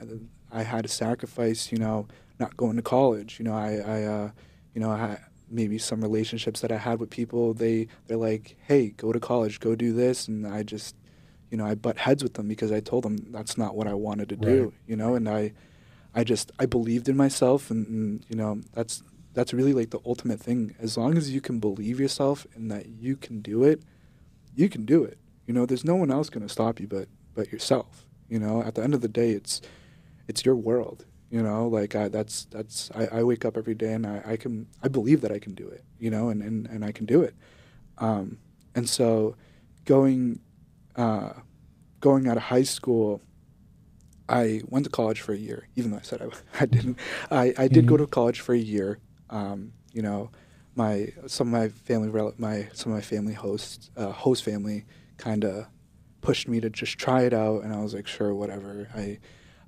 [0.52, 2.08] I had to sacrifice, you know,
[2.40, 3.40] not going to college.
[3.40, 4.32] You know, I I uh,
[4.74, 8.90] you know, I maybe some relationships that I had with people, they they're like, "Hey,
[8.90, 10.96] go to college, go do this," and I just
[11.52, 13.94] you know, I butt heads with them because I told them that's not what I
[13.94, 15.54] wanted to do, you know, and I
[16.16, 19.04] I just I believed in myself and, and you know, that's
[19.34, 20.76] that's really like the ultimate thing.
[20.80, 23.82] As long as you can believe yourself and that you can do it,
[24.56, 25.18] you can do it.
[25.48, 28.06] You know, there's no one else going to stop you but but yourself.
[28.30, 29.62] You know, at the end of the day, it's
[30.28, 31.06] it's your world.
[31.30, 34.38] You know, like I, that's that's I, I wake up every day and I, I
[34.38, 35.84] can I believe that I can do it.
[36.00, 37.34] You know, and and, and I can do it.
[37.98, 38.38] Um,
[38.76, 39.36] and so,
[39.86, 40.40] going
[40.96, 41.34] uh,
[42.00, 43.22] going out of high school,
[44.30, 45.68] I went to college for a year.
[45.76, 46.28] Even though I said I,
[46.62, 47.00] I didn't,
[47.32, 47.88] I, I did mm-hmm.
[47.88, 49.00] go to college for a year.
[49.34, 50.30] Um, you know,
[50.76, 54.86] my some of my family my some of my family hosts uh, host family
[55.18, 55.68] kind of
[56.22, 58.90] pushed me to just try it out, and I was like, sure, whatever.
[58.96, 59.20] I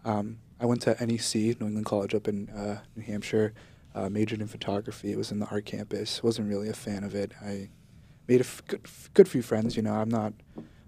[0.06, 3.54] um, I went to NEC, New England College, up in uh, New Hampshire.
[3.94, 5.14] Uh, majored in photography.
[5.14, 6.22] It was in the art campus.
[6.22, 7.32] wasn't really a fan of it.
[7.42, 7.70] I
[8.28, 9.78] made a f- good, f- good few friends.
[9.78, 10.34] You know, I'm not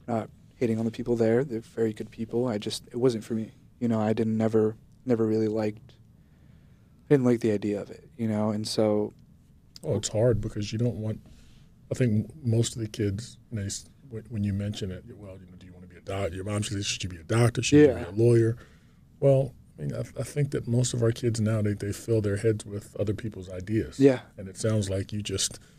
[0.10, 1.46] not hating on the people there.
[1.46, 2.50] They're very good people.
[2.50, 3.52] I just it wasn't for me.
[3.80, 5.94] You know, I didn't never never really liked
[7.10, 9.14] I didn't like the idea of it, you know, and so.
[9.84, 11.22] Oh, it's hard because you don't want.
[11.90, 13.70] I think most of the kids, you know,
[14.30, 16.36] when you mention it, well, you know, do you want to be a doctor?
[16.36, 17.64] Your mom says, should you be a doctor?
[17.64, 18.00] Should yeah.
[18.00, 18.58] you be a lawyer?
[19.22, 22.20] Well, I mean, I, I, think that most of our kids now they, they fill
[22.20, 24.00] their heads with other people's ideas.
[24.00, 25.60] Yeah, and it sounds like you just.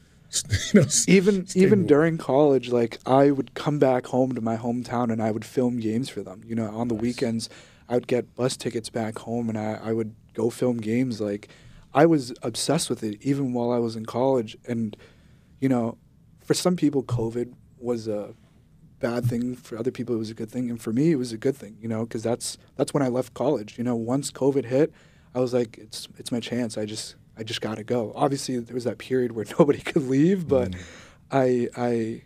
[0.75, 5.11] You know, even even during college, like I would come back home to my hometown
[5.11, 6.43] and I would film games for them.
[6.45, 7.03] You know, on the nice.
[7.03, 7.49] weekends,
[7.88, 11.20] I would get bus tickets back home and I, I would go film games.
[11.20, 11.48] Like
[11.92, 14.57] I was obsessed with it even while I was in college.
[14.66, 14.96] And
[15.61, 15.98] you know,
[16.40, 18.35] for some people, COVID was a
[19.01, 19.57] bad thing.
[19.57, 20.70] For other people, it was a good thing.
[20.70, 21.77] And for me, it was a good thing.
[21.81, 23.79] You know, because that's that's when I left college.
[23.79, 24.92] You know, once COVID hit,
[25.35, 26.79] I was like, it's it's my chance.
[26.79, 28.12] I just I just got to go.
[28.14, 30.81] Obviously, there was that period where nobody could leave, but mm.
[31.31, 32.22] I I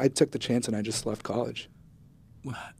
[0.00, 1.68] I took the chance and I just left college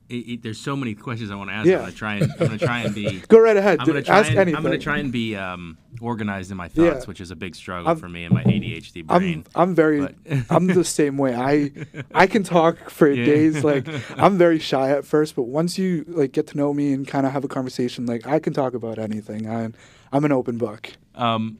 [0.09, 1.66] it, it, there's so many questions I want to ask.
[1.66, 1.76] Yeah.
[1.76, 3.20] I'm gonna try and I'm gonna try and be.
[3.29, 3.81] Go right ahead.
[3.81, 4.57] I'm gonna try ask and, anything.
[4.57, 7.07] I'm gonna try and be um, organized in my thoughts, yeah.
[7.07, 9.44] which is a big struggle I'm, for me and my ADHD brain.
[9.55, 10.14] I'm, I'm very.
[10.50, 11.35] I'm the same way.
[11.35, 11.72] I
[12.14, 13.24] I can talk for yeah.
[13.24, 13.64] days.
[13.64, 17.07] Like I'm very shy at first, but once you like get to know me and
[17.07, 19.48] kind of have a conversation, like I can talk about anything.
[19.48, 19.74] I'm
[20.12, 20.92] I'm an open book.
[21.14, 21.59] Um,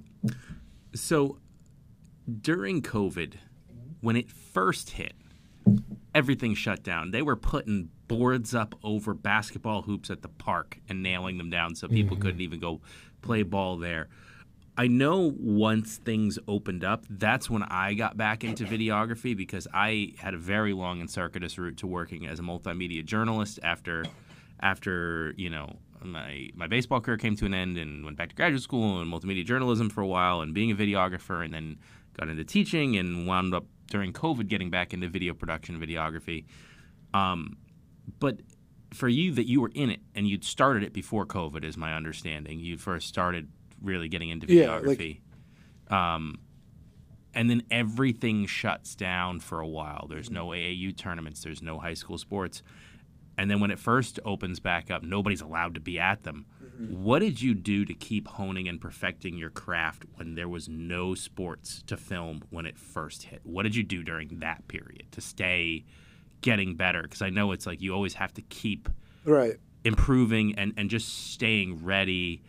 [0.95, 1.39] so
[2.41, 3.35] during COVID,
[4.01, 5.15] when it first hit,
[6.15, 7.11] everything shut down.
[7.11, 11.75] They were putting boards up over basketball hoops at the park and nailing them down
[11.75, 12.23] so people mm-hmm.
[12.23, 12.81] couldn't even go
[13.23, 14.09] play ball there.
[14.79, 20.13] I know once things opened up, that's when I got back into videography because I
[20.19, 24.05] had a very long and circuitous route to working as a multimedia journalist after
[24.61, 28.35] after, you know, my my baseball career came to an end and went back to
[28.35, 31.79] graduate school and multimedia journalism for a while and being a videographer and then
[32.19, 36.45] got into teaching and wound up during COVID getting back into video production, videography.
[37.15, 37.57] Um,
[38.19, 38.41] but
[38.95, 41.95] for you that you were in it and you'd started it before COVID, is my
[41.95, 42.61] understanding.
[42.61, 43.49] You first started
[43.83, 45.21] really getting into Yeah, videography.
[45.91, 46.39] um,
[47.35, 50.07] and then everything shuts down for a while.
[50.09, 52.63] There's no AAU tournaments, there's no high school sports.
[53.39, 56.47] And then when it first opens back up, nobody's allowed to be at them.
[56.79, 61.15] What did you do to keep honing and perfecting your craft when there was no
[61.15, 63.41] sports to film when it first hit?
[63.45, 65.85] What did you do during that period to stay
[66.47, 67.03] getting better?
[67.03, 68.89] Because I know it's like you always have to keep
[69.25, 69.57] Right.
[69.85, 72.43] improving and, and just staying ready.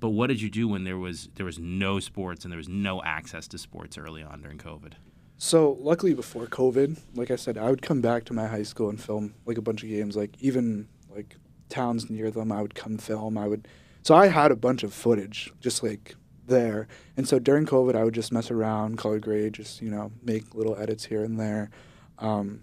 [0.00, 2.68] But what did you do when there was there was no sports and there was
[2.68, 4.94] no access to sports early on during COVID?
[5.36, 8.88] So luckily before COVID, like I said, I would come back to my high school
[8.88, 11.36] and film like a bunch of games, like even like
[11.68, 12.50] towns near them.
[12.50, 13.36] I would come film.
[13.36, 13.68] I would,
[14.02, 16.14] so I had a bunch of footage just like
[16.46, 16.88] there.
[17.16, 20.54] And so during COVID, I would just mess around, color grade, just you know make
[20.54, 21.70] little edits here and there.
[22.18, 22.62] Um,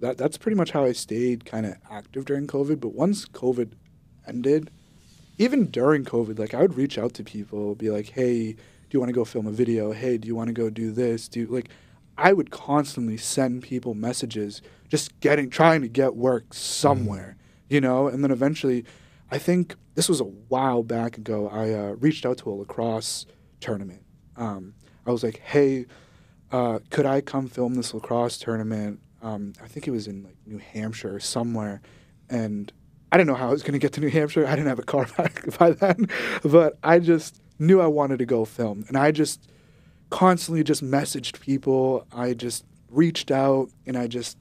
[0.00, 2.80] that that's pretty much how I stayed kind of active during COVID.
[2.80, 3.72] But once COVID
[4.26, 4.70] ended,
[5.38, 8.58] even during COVID, like I would reach out to people, be like, "Hey, do
[8.90, 9.92] you want to go film a video?
[9.92, 11.28] Hey, do you want to go do this?
[11.28, 11.68] Do you, like?"
[12.18, 17.36] I would constantly send people messages, just getting, trying to get work somewhere,
[17.68, 18.08] you know.
[18.08, 18.86] And then eventually,
[19.30, 21.48] I think this was a while back ago.
[21.48, 23.26] I uh, reached out to a lacrosse
[23.60, 24.02] tournament.
[24.36, 24.74] Um,
[25.06, 25.86] I was like, "Hey,
[26.50, 30.36] uh, could I come film this lacrosse tournament?" Um, I think it was in like
[30.46, 31.82] New Hampshire or somewhere,
[32.30, 32.72] and
[33.10, 34.46] I didn't know how I was going to get to New Hampshire.
[34.46, 36.08] I didn't have a car back by then,
[36.44, 39.50] but I just knew I wanted to go film, and I just
[40.10, 42.06] constantly just messaged people.
[42.12, 44.38] I just reached out, and I just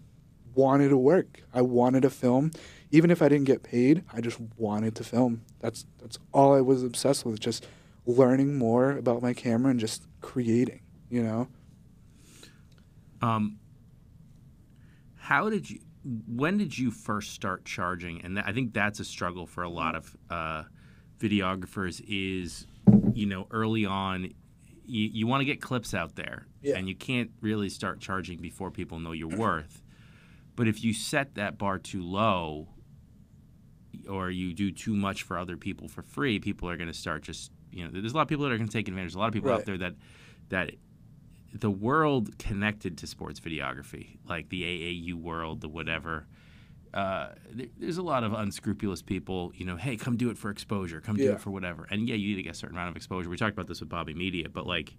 [0.54, 1.42] wanted to work.
[1.52, 2.52] I wanted to film,
[2.92, 4.04] even if I didn't get paid.
[4.14, 5.42] I just wanted to film.
[5.62, 7.40] That's that's all I was obsessed with.
[7.40, 7.66] Just
[8.06, 10.82] learning more about my camera and just creating.
[11.10, 11.48] You know.
[13.24, 13.58] Um,
[15.26, 15.80] how did you?
[16.28, 18.22] When did you first start charging?
[18.24, 20.64] And I think that's a struggle for a lot of uh,
[21.20, 22.00] videographers.
[22.08, 22.68] Is
[23.14, 24.26] you know early on,
[24.86, 26.78] you, you want to get clips out there, Yeah.
[26.78, 29.82] and you can't really start charging before people know your worth.
[30.56, 32.68] But if you set that bar too low,
[34.08, 37.24] or you do too much for other people for free, people are going to start
[37.24, 37.90] just you know.
[37.92, 39.08] There's a lot of people that are going to take advantage.
[39.14, 39.96] There's a lot of people out there that
[40.50, 40.72] that
[41.60, 46.28] the world connected to sports videography, like the AAU world, the whatever.
[46.94, 49.52] Uh, there, there's a lot of unscrupulous people.
[49.56, 51.00] You know, hey, come do it for exposure.
[51.02, 51.32] Come do Yeah.
[51.32, 51.88] it for whatever.
[51.90, 53.30] And yeah, you need to get a certain amount of exposure.
[53.30, 54.96] We talked about this with Bobby Media, but like,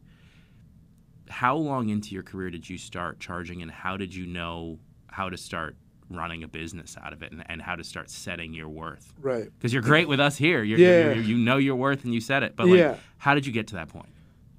[1.29, 5.29] how long into your career did you start charging, and how did you know how
[5.29, 5.77] to start
[6.09, 9.13] running a business out of it, and, and how to start setting your worth?
[9.21, 9.45] Right.
[9.59, 10.63] Because you're great with us here.
[10.63, 11.15] You're, Yeah.
[11.15, 12.55] you're, you know your worth, and you said it.
[12.57, 12.97] But like, Yeah.
[13.19, 14.09] how did you get to that point?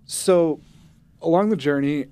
[0.05, 0.59] So,
[1.21, 2.07] along the journey,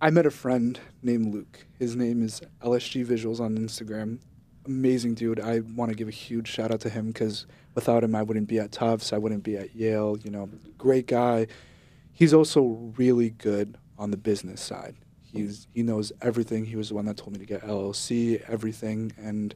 [0.00, 1.66] I met a friend named Luke.
[1.78, 4.20] His name is LSG Visuals on Instagram.
[4.66, 5.40] Amazing dude.
[5.40, 8.48] I want to give a huge shout out to him because without him, I wouldn't
[8.48, 9.12] be at Tufts.
[9.12, 10.16] I wouldn't be at Yale.
[10.18, 11.46] You know, great guy.
[12.12, 14.96] He's also really good on the business side.
[15.20, 16.64] He's he knows everything.
[16.64, 19.12] He was the one that told me to get LLC, everything.
[19.18, 19.54] And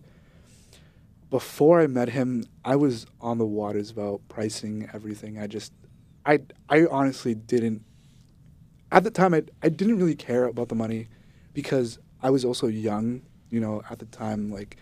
[1.30, 5.38] before I met him, I was on the waters about pricing everything.
[5.38, 5.72] I just,
[6.24, 7.82] I, I honestly didn't.
[8.90, 11.08] At the time, I, I didn't really care about the money
[11.52, 13.22] because I was also young.
[13.50, 14.76] You know, at the time, like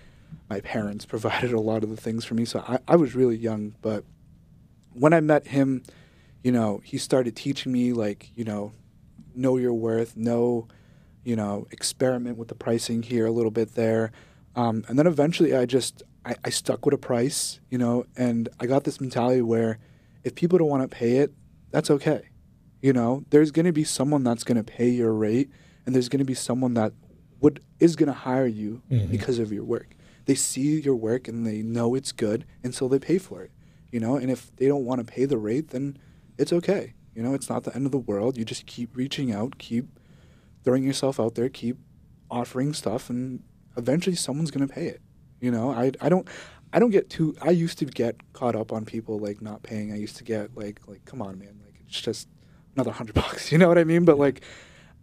[0.51, 3.37] my parents provided a lot of the things for me, so I, I was really
[3.37, 3.75] young.
[3.83, 4.05] But
[4.93, 5.83] when I met him,
[6.43, 8.73] you know, he started teaching me like, you know,
[9.35, 10.69] know your worth, know,
[11.25, 14.13] you know, experiment with the pricing here a little bit there.
[14.55, 18.49] Um, and then eventually I just, I, I stuck with a price, you know, and
[18.59, 19.79] I got this mentality where
[20.25, 21.33] if people don't want to pay it,
[21.71, 22.29] that's okay.
[22.87, 25.51] You know, there's going to be someone that's going to pay your rate
[25.85, 26.93] and there's going to be someone that
[27.41, 29.11] would, is going to hire you Mhm.
[29.11, 29.97] because of your work.
[30.27, 33.51] They see your work and they know it's good and so they pay for it,
[33.91, 35.99] you know, and if they don't want to pay the rate, then
[36.39, 36.95] it's okay.
[37.13, 38.37] You know, it's not the end of the world.
[38.39, 39.87] You just keep reaching out, keep
[40.63, 41.79] throwing yourself out there, keep
[42.31, 43.43] offering stuff, and
[43.77, 45.01] eventually someone's gonna pay it.
[45.41, 46.29] You know, I I don't
[46.73, 47.35] I don't get too.
[47.43, 49.93] I used to get caught up on people like not paying.
[49.93, 52.29] I used to get like like come on man, like it's just
[52.77, 53.51] another hundred bucks.
[53.51, 54.05] You know what I mean?
[54.05, 54.43] But like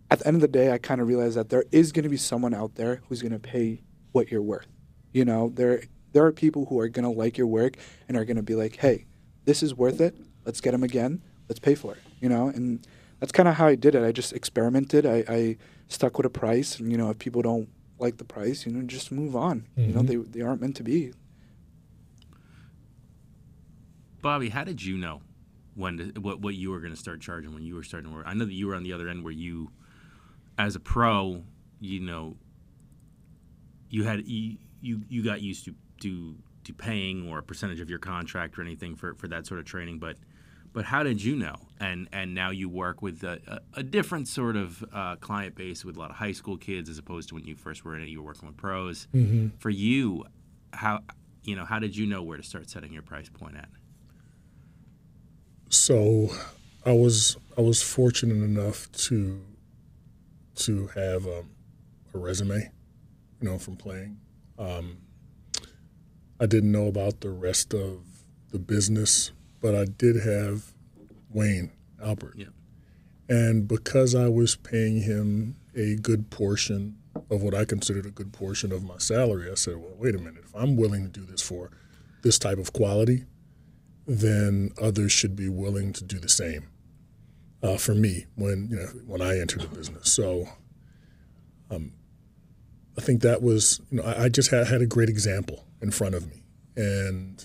[0.09, 2.17] at the end of the day, I kind of realized that there is gonna be
[2.17, 4.67] someone out there who's gonna pay what you're worth.
[5.11, 8.43] You know, there there are people who are gonna like your work and are gonna
[8.43, 9.05] be like, hey,
[9.45, 10.15] this is worth it.
[10.45, 11.21] Let's get him again.
[11.49, 12.47] let's pay for it, you know.
[12.47, 12.85] And
[13.19, 14.03] that's kind of how I did it.
[14.03, 15.05] I just experimented.
[15.05, 15.57] I, I
[15.87, 17.69] stuck with a price, and you know, if people don't
[17.99, 19.61] like the price, you know, just move on.
[19.61, 19.81] Mm-hmm.
[19.81, 20.23] You know, mm-hmm.
[20.23, 21.13] they they aren't meant to be.
[24.21, 25.21] Bobby, how did you know
[25.75, 28.15] when to, what what you were going to start charging when you were starting to
[28.15, 28.25] work?
[28.27, 29.71] I know that you were on the other end where you,
[30.57, 31.43] as a pro,
[31.79, 32.37] you know,
[33.89, 37.89] you had you you, you got used to to to paying or a percentage of
[37.89, 40.17] your contract or anything for, for that sort of training, but
[40.73, 41.55] but how did you know?
[41.79, 45.85] And and now you work with a, a, a different sort of uh, client base
[45.85, 48.01] with a lot of high school kids as opposed to when you first were in
[48.01, 48.09] it.
[48.09, 49.07] You were working with pros.
[49.13, 49.57] Mm-hmm.
[49.59, 50.25] For you,
[50.71, 51.01] how
[51.43, 53.69] you know how did you know where to start setting your price point at?
[55.73, 56.29] So,
[56.85, 59.41] I was I was fortunate enough to
[60.55, 61.49] to have um,
[62.13, 62.71] a resume,
[63.41, 64.17] you know, from playing.
[64.57, 64.97] Um,
[66.39, 68.01] I didn't know about the rest of
[68.51, 69.31] the business
[69.63, 70.73] but I did have
[71.31, 71.71] Wayne
[72.03, 72.33] Albert.
[72.35, 72.47] Yeah.
[73.29, 76.97] And because I was paying him a good portion
[77.31, 80.17] of what I considered a good portion of my salary, I said, well, wait a
[80.17, 80.43] minute.
[80.43, 81.71] If I'm willing to do this for
[82.23, 83.23] this type of quality,
[84.05, 86.67] then others should be willing to do the same
[87.61, 90.11] uh, for me when you know when I entered the business.
[90.11, 90.49] So
[91.71, 91.93] um,
[92.97, 95.91] I think that was you know I, I just had, had a great example in
[95.91, 96.43] front of me,
[96.75, 97.43] and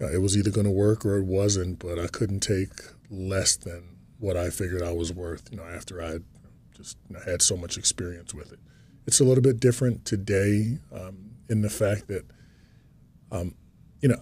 [0.00, 2.70] uh, it was either going to work or it wasn't, but I couldn't take
[3.10, 6.18] less than what I figured I was worth, you know, after I
[6.74, 8.58] just you know, had so much experience with it.
[9.06, 12.24] It's a little bit different today um, in the fact that,
[13.30, 13.54] um,
[14.00, 14.18] you know,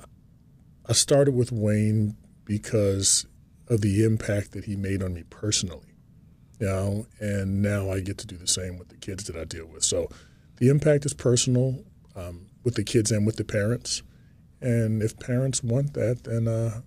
[0.89, 3.27] I started with Wayne because
[3.69, 5.95] of the impact that he made on me personally,
[6.59, 9.45] you know, and now I get to do the same with the kids that I
[9.45, 9.85] deal with.
[9.85, 10.09] So
[10.57, 11.85] the impact is personal
[12.17, 14.03] um, with the kids and with the parents.
[14.61, 16.81] And if parents want that, then uh,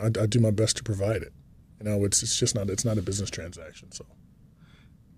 [0.00, 1.32] I, I, do my best to provide it.
[1.78, 3.92] You know, it's it's just not it's not a business transaction.
[3.92, 4.06] So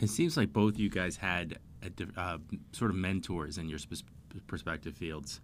[0.01, 2.39] it seems like both you guys had a, uh,
[2.72, 4.07] sort of mentors in your sp-
[4.47, 5.41] perspective fields.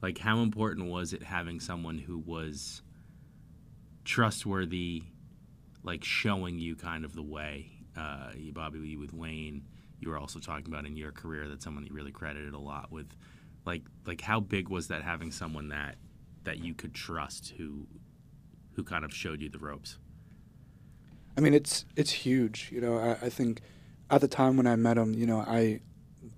[0.00, 2.82] Like, how important was it having someone who was
[4.04, 5.02] trustworthy,
[5.82, 7.72] like showing you kind of the way?
[7.96, 9.66] Uh, Bobby, with Wayne,
[10.00, 12.92] you were also talking about in your career that someone you really credited a lot
[12.92, 13.08] with
[13.66, 15.96] like like how big was that having someone that
[16.44, 17.86] that you could trust who
[18.74, 19.98] who kind of showed you the ropes?
[21.36, 22.70] I mean, it's it's huge.
[22.72, 23.60] You know, I, I think
[24.10, 25.80] at the time when I met him, you know, I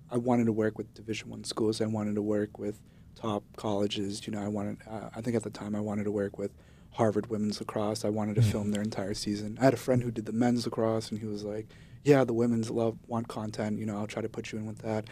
[0.09, 1.81] I wanted to work with Division One schools.
[1.81, 2.79] I wanted to work with
[3.15, 4.25] top colleges.
[4.25, 4.77] You know, I wanted.
[4.89, 6.51] Uh, I think at the time I wanted to work with
[6.91, 8.03] Harvard women's lacrosse.
[8.03, 8.51] I wanted to mm-hmm.
[8.51, 9.57] film their entire season.
[9.59, 11.67] I had a friend who did the men's lacrosse, and he was like,
[12.03, 13.79] "Yeah, the women's love want content.
[13.79, 15.05] You know, I'll try to put you in with that."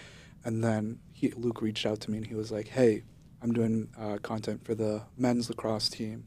[0.43, 3.03] And then he, Luke reached out to me and he was like, "Hey,
[3.41, 6.25] I'm doing uh, content for the men's lacrosse team.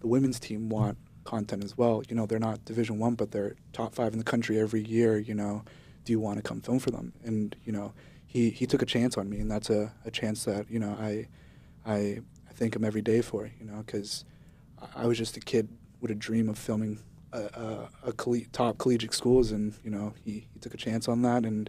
[0.00, 2.02] The women's team want content as well.
[2.08, 5.18] You know, they're not Division One, but they're top five in the country every year.
[5.18, 5.62] You know,
[6.04, 7.94] do you want to come film for them?" And you know,
[8.30, 10.96] he he took a chance on me, and that's a, a chance that you know
[11.00, 11.26] I
[11.84, 13.50] I I thank him every day for.
[13.58, 14.24] You know, because
[14.94, 15.68] I was just a kid
[16.00, 17.00] with a dream of filming
[17.32, 21.22] a, a, a top collegiate schools, and you know, he, he took a chance on
[21.22, 21.68] that and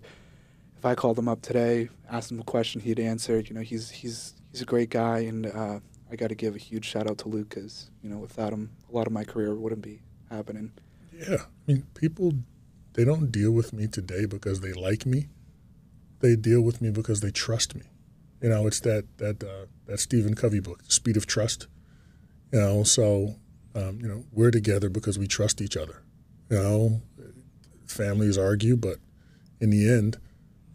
[0.81, 3.39] if I called him up today, asked him a question, he'd answer.
[3.39, 5.79] You know, he's he's he's a great guy, and uh,
[6.11, 8.71] I got to give a huge shout out to Luke because you know without him,
[8.91, 10.01] a lot of my career wouldn't be
[10.31, 10.71] happening.
[11.13, 12.33] Yeah, I mean, people
[12.93, 15.27] they don't deal with me today because they like me.
[16.21, 17.83] They deal with me because they trust me.
[18.41, 21.67] You know, it's that that uh, that Stephen Covey book, Speed of Trust.
[22.51, 23.35] You know, so
[23.75, 26.03] um, you know we're together because we trust each other.
[26.49, 27.01] You know,
[27.85, 28.97] families argue, but
[29.59, 30.17] in the end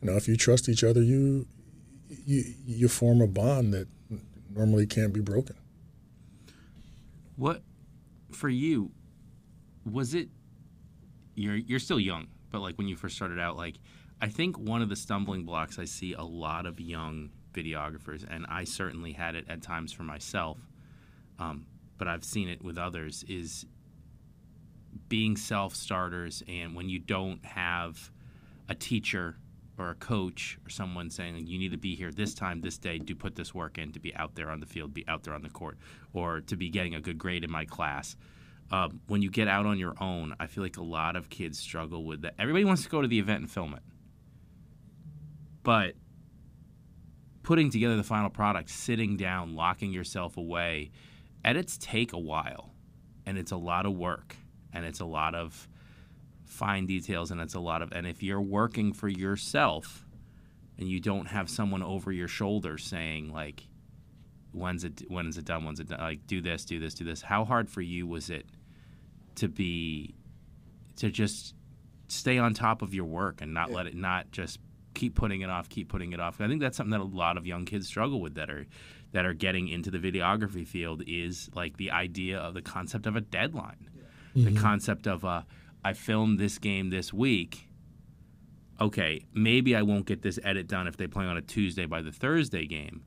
[0.07, 1.47] you know, if you trust each other, you
[2.09, 3.89] you you form a bond that
[4.55, 5.57] normally can't be broken.
[7.37, 7.63] What
[8.31, 8.93] for you
[9.91, 10.29] was it?
[11.35, 13.77] You're you're still young, but like when you first started out, like
[14.21, 18.47] I think one of the stumbling blocks I see a lot of young videographers, and
[18.49, 20.59] I certainly had it at times for myself,
[21.39, 21.67] um,
[21.99, 23.67] but I've seen it with others, is
[25.09, 28.11] being self starters, and when you don't have
[28.69, 29.37] a teacher
[29.79, 32.99] or a coach or someone saying you need to be here this time this day.
[32.99, 35.35] To put this work in to be out there on the field be out there
[35.35, 35.77] on the court
[36.15, 38.17] or to be getting a good grade in my class.
[38.71, 41.59] Um, when you get out on your own i feel like a lot of kids
[41.59, 42.35] struggle with that.
[42.39, 43.83] Everybody wants to go to the event and film it
[45.67, 45.95] but
[47.43, 50.93] putting together the final product sitting down locking yourself away
[51.45, 52.71] edits take a while
[53.27, 54.37] and it's a lot of work
[54.73, 55.69] and it's a lot of
[56.45, 60.07] fine details and it's a lot of and if you're working for yourself
[60.79, 63.67] and you don't have someone over your shoulder saying like
[64.53, 65.65] when's it when is it done?
[65.65, 65.99] When's it done?
[65.99, 67.23] Like do this do this do this.
[67.23, 68.47] How hard for you was it
[69.35, 70.15] to be
[70.97, 71.55] to just
[72.07, 73.77] stay on top of your work and not Yeah.
[73.77, 74.61] let it not just
[74.97, 76.41] keep putting it off, keep putting it off.
[76.41, 78.67] I think that's something that a lot of young kids struggle with that are
[79.13, 83.15] that are getting into the videography field is like the idea of the concept of
[83.15, 83.89] a deadline.
[84.35, 85.43] The concept of uh,
[85.85, 87.69] I filmed this game this week.
[88.79, 92.03] Okay, maybe I won't get this edit done if they play on a Tuesday by
[92.03, 93.03] the Thursday game.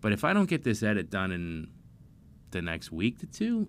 [0.00, 1.68] But if I don't get this edit done in
[2.50, 3.68] the next week to two,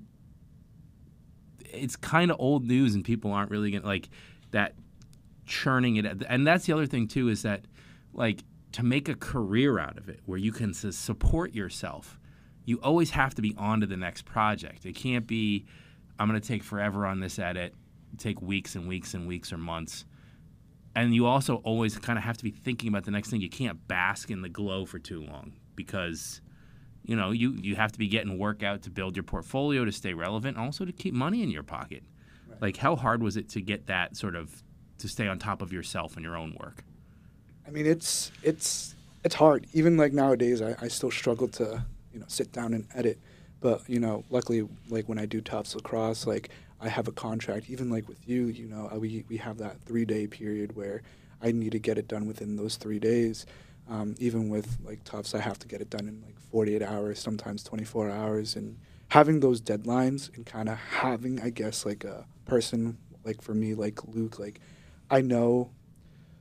[1.65, 4.09] it's kind of old news and people aren't really gonna like
[4.51, 4.75] that
[5.45, 7.65] churning it and that's the other thing too is that
[8.13, 12.19] like to make a career out of it where you can support yourself
[12.65, 14.85] you always have to be on to the next project.
[14.85, 15.65] It can't be
[16.19, 17.73] i'm going to take forever on this edit
[18.17, 20.05] take weeks and weeks and weeks or months.
[20.95, 23.41] And you also always kind of have to be thinking about the next thing.
[23.41, 26.41] You can't bask in the glow for too long because
[27.03, 29.91] you know you you have to be getting work out to build your portfolio to
[29.91, 32.03] stay relevant also to keep money in your pocket.
[32.61, 34.63] Like how hard was it to get that sort of
[35.03, 36.83] to stay on top of yourself and your own work
[37.67, 39.67] I mean, it's it's it's hard.
[39.73, 41.83] Even like nowadays, I, I still struggle to
[42.13, 43.19] you know sit down and edit.
[43.61, 46.49] But you know, luckily, like when I do Tufts Lacrosse, like
[46.81, 47.69] I have a contract.
[47.69, 51.01] Even like with you, you know, we we have that three day period where
[51.41, 53.45] I need to get it done within those three days.
[53.89, 57.19] Um, even with like Tufts, I have to get it done in like 48 hours,
[57.19, 58.77] sometimes 24 hours, and
[59.09, 63.73] having those deadlines and kind of having, I guess, like a person like for me,
[63.73, 64.61] like Luke, like
[65.09, 65.71] I know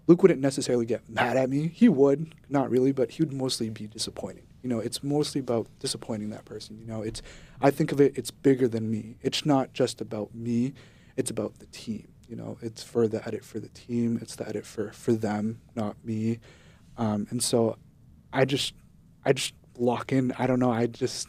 [0.06, 1.68] Luke wouldn't necessarily get mad at me.
[1.68, 4.44] He would, not really, but he would mostly be disappointed.
[4.62, 6.78] You know, it's mostly about disappointing that person.
[6.78, 7.22] You know, it's
[7.60, 9.16] I think of it it's bigger than me.
[9.22, 10.74] It's not just about me,
[11.16, 12.08] it's about the team.
[12.28, 15.60] You know, it's for the edit for the team, it's the edit for for them,
[15.74, 16.38] not me.
[16.96, 17.76] Um, and so
[18.32, 18.74] I just
[19.24, 20.32] I just lock in.
[20.38, 21.28] I don't know, I just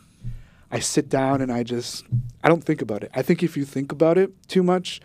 [0.72, 2.06] I sit down and I just
[2.44, 3.12] I don't think about it.
[3.14, 5.02] I think if you think about it too much,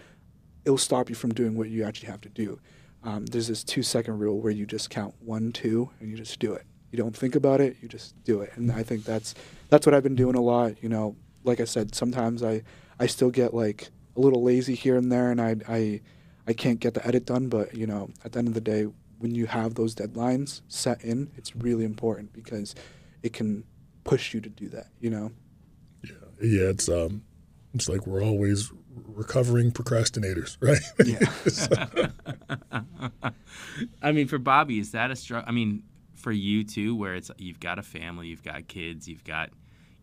[0.69, 2.61] it'll stop you from doing what you actually have to do.
[3.03, 6.39] Um, there's this two second rule where you just count one, two, and you just
[6.41, 6.67] do it.
[6.91, 8.53] You don't think about it, you just do it.
[8.55, 9.35] And I think that's
[9.71, 10.83] that's what I've been doing a lot.
[10.83, 12.63] You know, like I said, sometimes I
[13.01, 16.01] I still get like a little lazy here and there, and I I
[16.47, 17.49] I can't get the edit done.
[17.49, 18.89] But you know, at the end of the day,
[19.19, 22.75] when you have those deadlines set in, it's really important because
[23.23, 23.65] it can
[24.05, 24.89] push you to do that.
[25.01, 25.33] You know.
[26.05, 26.11] Yeah,
[26.43, 26.69] yeah.
[26.69, 27.23] It's um,
[27.73, 28.71] it's like we're always
[29.07, 30.79] recovering procrastinators, right?
[33.23, 33.31] Yeah.
[34.03, 35.49] I mean, for Bobby, is that a struggle?
[35.49, 35.83] I mean,
[36.15, 39.51] for you too, where it's you've got a family, you've got kids, you've got,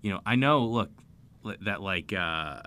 [0.02, 0.66] you know, I know.
[0.66, 0.92] Look,
[1.62, 2.62] that like uh,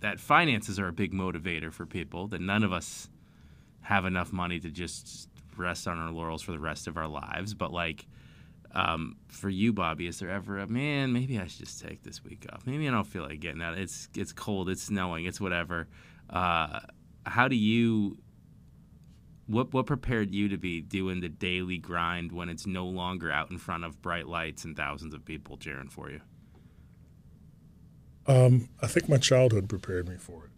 [0.00, 2.28] that finances are a big motivator for people.
[2.28, 3.08] That none of us
[3.82, 7.54] have enough money to just rest on our laurels for the rest of our lives.
[7.54, 8.06] But like,
[8.74, 11.12] um, for you, Bobby, is there ever a man?
[11.12, 12.66] Maybe I should just take this week off.
[12.66, 13.78] Maybe I don't feel like getting out.
[13.78, 14.68] It's it's cold.
[14.68, 15.24] It's snowing.
[15.24, 15.88] It's whatever.
[16.28, 16.80] Uh,
[17.24, 18.18] how do you?
[19.46, 23.50] What what prepared you to be doing the daily grind when it's no longer out
[23.50, 26.20] in front of bright lights and thousands of people cheering for you?
[28.26, 30.50] Um, I think my childhood prepared me for it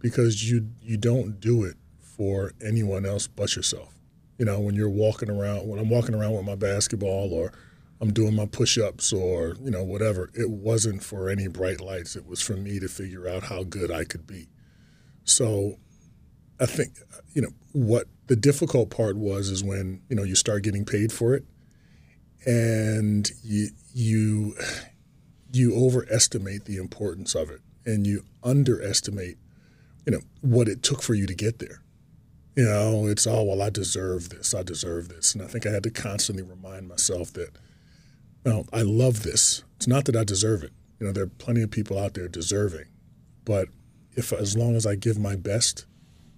[0.00, 3.97] because you you don't do it for anyone else but yourself.
[4.38, 7.52] You know, when you're walking around, when I'm walking around with my basketball or
[8.00, 12.16] I'm doing my push-ups or you know whatever, it wasn't for any bright lights.
[12.16, 14.48] It was for me to figure out how good I could be.
[15.24, 15.78] So,
[16.60, 16.94] I think
[17.34, 21.12] you know what the difficult part was is when you know you start getting paid
[21.12, 21.44] for it,
[22.46, 24.54] and you you
[25.52, 29.38] you overestimate the importance of it and you underestimate
[30.06, 31.82] you know what it took for you to get there
[32.58, 35.32] you know it's oh well i deserve this i deserve this.
[35.32, 37.50] And i think i had to constantly remind myself that
[38.44, 39.62] no i love this.
[39.76, 40.72] It's not that i deserve it.
[40.98, 42.86] You know there are plenty of people out there deserving.
[43.44, 43.68] But
[44.14, 45.86] if as long as i give my best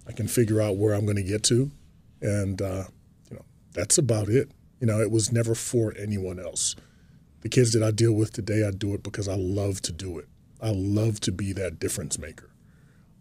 [0.07, 1.71] i can figure out where i'm going to get to
[2.21, 2.83] and uh,
[3.29, 4.51] you know that's about it.
[4.79, 6.75] You know it was never for anyone else.
[7.41, 10.19] The kids that I deal with today, I do it because I love to do
[10.19, 10.27] it.
[10.61, 12.51] I love to be that difference maker.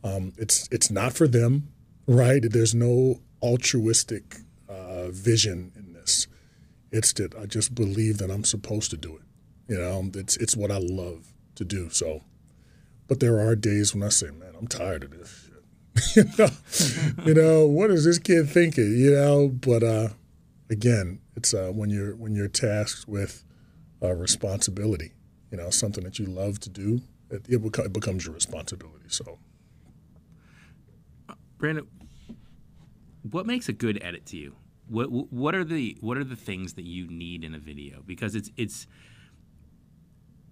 [0.05, 1.73] Um, it's it's not for them,
[2.11, 2.43] right?
[2.43, 4.39] There's no altruistic
[4.69, 6.27] uh, vision in this.
[6.91, 9.23] It's that I just believe that I'm supposed to do it.
[9.69, 11.89] You know, it's it's what I love to do.
[11.91, 12.23] So,
[13.07, 17.25] but there are days when I say, "Man, I'm tired of this shit." you know,
[17.27, 18.99] you know, what is this kid thinking?
[18.99, 20.09] You know, but uh,
[20.69, 23.45] again, it's uh, when you're when you're tasked with
[24.03, 25.13] uh, responsibility.
[25.53, 29.07] You know, something that you love to do, it, it becomes your responsibility.
[29.09, 29.41] So,
[31.59, 31.89] Brandon,
[33.23, 34.57] what makes a good edit to you?
[34.89, 38.03] What what are the what are the things that you need in a video?
[38.05, 38.87] Because it's it's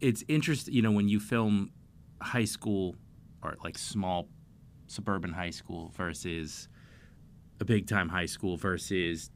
[0.00, 0.74] it's interesting.
[0.74, 1.70] You know, when you film
[2.20, 2.96] high school
[3.42, 4.28] or like small
[4.86, 6.68] suburban high school versus
[7.60, 9.30] a big time high school versus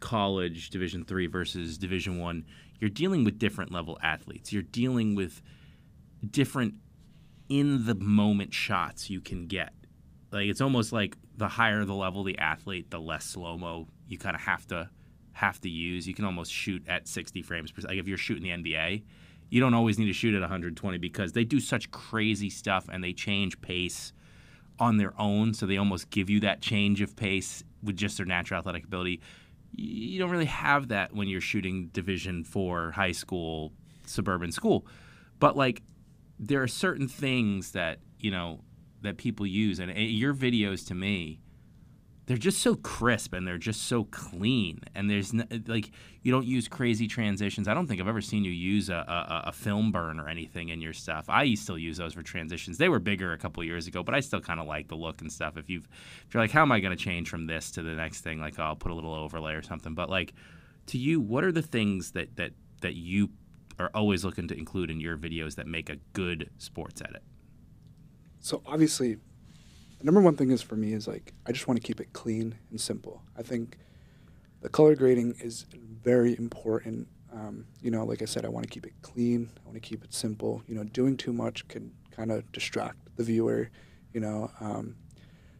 [0.00, 2.44] college division 3 versus division 1
[2.78, 5.42] you're dealing with different level athletes you're dealing with
[6.30, 6.74] different
[7.48, 9.72] in the moment shots you can get
[10.30, 14.18] like it's almost like the higher the level the athlete the less slow mo you
[14.18, 14.88] kind of have to
[15.32, 18.42] have to use you can almost shoot at 60 frames per like if you're shooting
[18.42, 19.02] the NBA
[19.50, 23.02] you don't always need to shoot at 120 because they do such crazy stuff and
[23.02, 24.12] they change pace
[24.78, 28.26] on their own, so they almost give you that change of pace with just their
[28.26, 29.20] natural athletic ability.
[29.74, 33.72] You don't really have that when you're shooting Division Four high school
[34.06, 34.86] suburban school,
[35.40, 35.82] but like
[36.38, 38.60] there are certain things that you know
[39.08, 41.40] that people use, and your videos to me
[42.28, 45.32] they're just so crisp and they're just so clean and there's
[45.66, 45.90] like
[46.20, 47.66] you don't use crazy transitions.
[47.66, 50.68] I don't think i've ever seen you use a, a, a, film burn or anything
[50.68, 51.24] in your stuff.
[51.30, 52.76] I still use those for transitions.
[52.76, 55.22] They were bigger a couple years ago but i still kind of like the look
[55.22, 55.56] and stuff.
[55.56, 55.88] If you've
[56.26, 58.38] if you're like how am i going to change from this to the next thing?
[58.40, 59.94] Like oh, i'll put a little overlay or something.
[59.94, 60.34] But like
[60.88, 62.52] to you what are the things that that
[62.82, 63.30] that you
[63.78, 67.22] are always looking to include in your videos that make a good sports edit
[68.40, 69.18] so obviously
[69.98, 72.12] the number one thing is for me is like I just want to keep it
[72.12, 73.22] clean and simple.
[73.36, 73.78] I think
[74.60, 77.08] the color grading is very important.
[77.32, 79.50] Um, you know, like I said, I want to keep it clean.
[79.56, 80.62] I want to keep it simple.
[80.66, 83.70] You know, doing too much can kind of distract the viewer.
[84.12, 84.96] You know, um,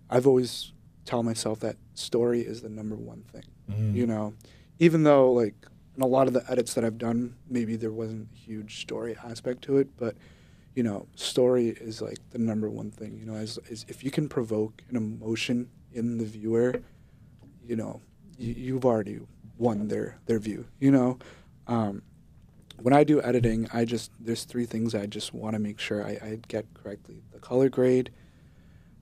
[0.08, 0.72] I've always
[1.04, 3.44] tell myself that story is the number one thing.
[3.70, 3.94] Mm.
[3.94, 4.34] You know,
[4.78, 5.54] even though like
[5.96, 9.16] in a lot of the edits that I've done, maybe there wasn't a huge story
[9.24, 10.16] aspect to it, but
[10.78, 13.18] you know, story is like the number one thing.
[13.18, 16.80] You know, as, as if you can provoke an emotion in the viewer,
[17.66, 18.00] you know,
[18.38, 19.18] you, have already
[19.56, 20.66] won their their view.
[20.78, 21.18] You know,
[21.66, 22.02] um,
[22.76, 26.06] when I do editing, I just there's three things I just want to make sure
[26.06, 28.12] I, I, get correctly: the color grade.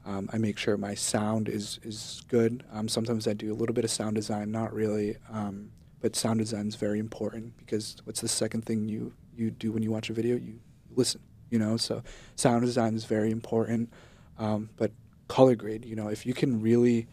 [0.07, 2.65] Um, I make sure my sound is is good.
[2.73, 6.39] Um, sometimes I do a little bit of sound design, not really, um, but sound
[6.39, 10.09] design is very important because what's the second thing you you do when you watch
[10.09, 10.37] a video?
[10.37, 10.59] You
[10.95, 11.21] listen
[11.51, 11.77] you know.
[11.77, 12.03] So
[12.35, 13.93] sound design is very important,
[14.39, 14.93] um, but
[15.29, 17.07] color grade, you know, if you can really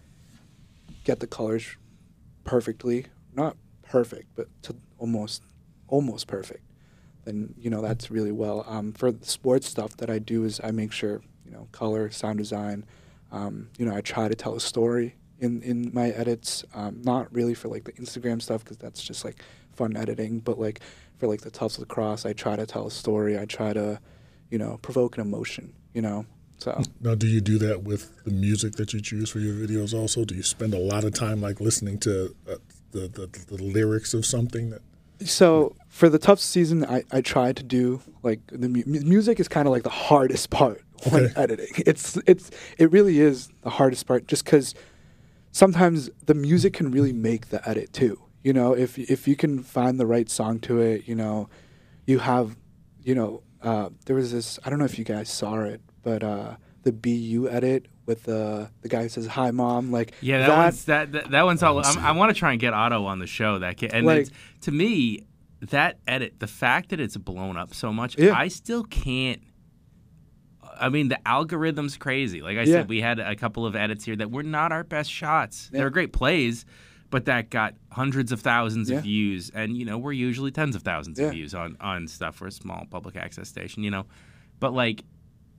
[1.03, 1.77] get the colors
[2.43, 5.43] perfectly, not perfect, but to almost
[5.88, 6.63] almost perfect,
[7.25, 8.65] then you know that's really well.
[8.67, 12.09] Um, for the sports stuff that I do is I make sure you know color,
[12.11, 12.86] sound design.
[13.31, 16.63] Um, you know, I try to tell a story in in my edits.
[16.73, 19.41] Um, not really for like the Instagram stuff because that's just like
[19.73, 20.81] fun editing, but like
[21.17, 23.38] for like the Tufts lacrosse, I try to tell a story.
[23.38, 23.99] I try to
[24.54, 26.28] you know, provoke an emotion, you know.
[26.60, 29.99] So now, do you do that with the music that you choose for your videos?
[29.99, 32.58] Also, do you spend a lot of time like listening to uh,
[32.91, 34.84] the, the, the lyrics of something that?
[35.26, 39.47] So for the Tufts season, I, I try to do like the mu- music is
[39.47, 41.34] kind of like the hardest part when okay.
[41.36, 41.84] editing.
[41.88, 44.76] It's it's it really is the hardest part, just because
[45.51, 48.22] sometimes the music can really make the edit too.
[48.43, 51.49] You know, if if you can find the right song to it, you know,
[52.06, 52.56] you have,
[53.01, 54.59] you know, uh, there was this.
[54.64, 58.70] I don't know if you guys saw it, but uh, the BU edit with the
[58.82, 61.64] the guy who says "Hi, mom." Like yeah, that, that one's that, that, that one's
[61.64, 61.80] all.
[61.80, 63.59] I'm, i want to try and get Otto on the show.
[63.59, 64.28] That kid, and like,
[64.61, 65.26] to me,
[65.61, 68.38] that edit, the fact that it's blown up so much, yeah.
[68.38, 69.41] I still can't.
[70.80, 72.41] I mean, the algorithm's crazy.
[72.41, 72.74] Like I yeah.
[72.74, 75.70] said, we had a couple of edits here that were not our best shots.
[75.72, 75.78] Yeah.
[75.78, 76.66] They were great plays,
[77.14, 78.97] but that got hundreds of thousands yeah.
[78.97, 81.28] of views, and you know we're usually tens of thousands yeah.
[81.28, 84.07] of views on on stuff for a small public access station, you know.
[84.59, 85.03] But like,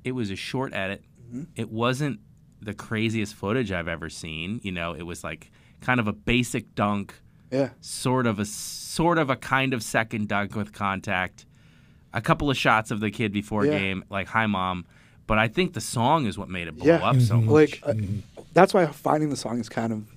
[0.02, 1.04] it was a short edit.
[1.28, 1.44] Mm-hmm.
[1.54, 2.18] It wasn't
[2.60, 4.58] the craziest footage I've ever seen.
[4.64, 7.14] You know, it was like kind of a basic dunk.
[7.52, 7.68] Yeah.
[7.80, 11.46] Sort of a sort of a kind of second dunk with contact.
[12.12, 13.78] A couple of shots of the kid before yeah.
[13.78, 14.86] game, like "Hi, mom."
[15.28, 17.08] But I think the song is what made it blow yeah.
[17.08, 17.52] up so mm-hmm.
[17.52, 17.80] much.
[17.80, 18.02] Like,
[18.36, 20.13] uh, that's why finding the song is kind of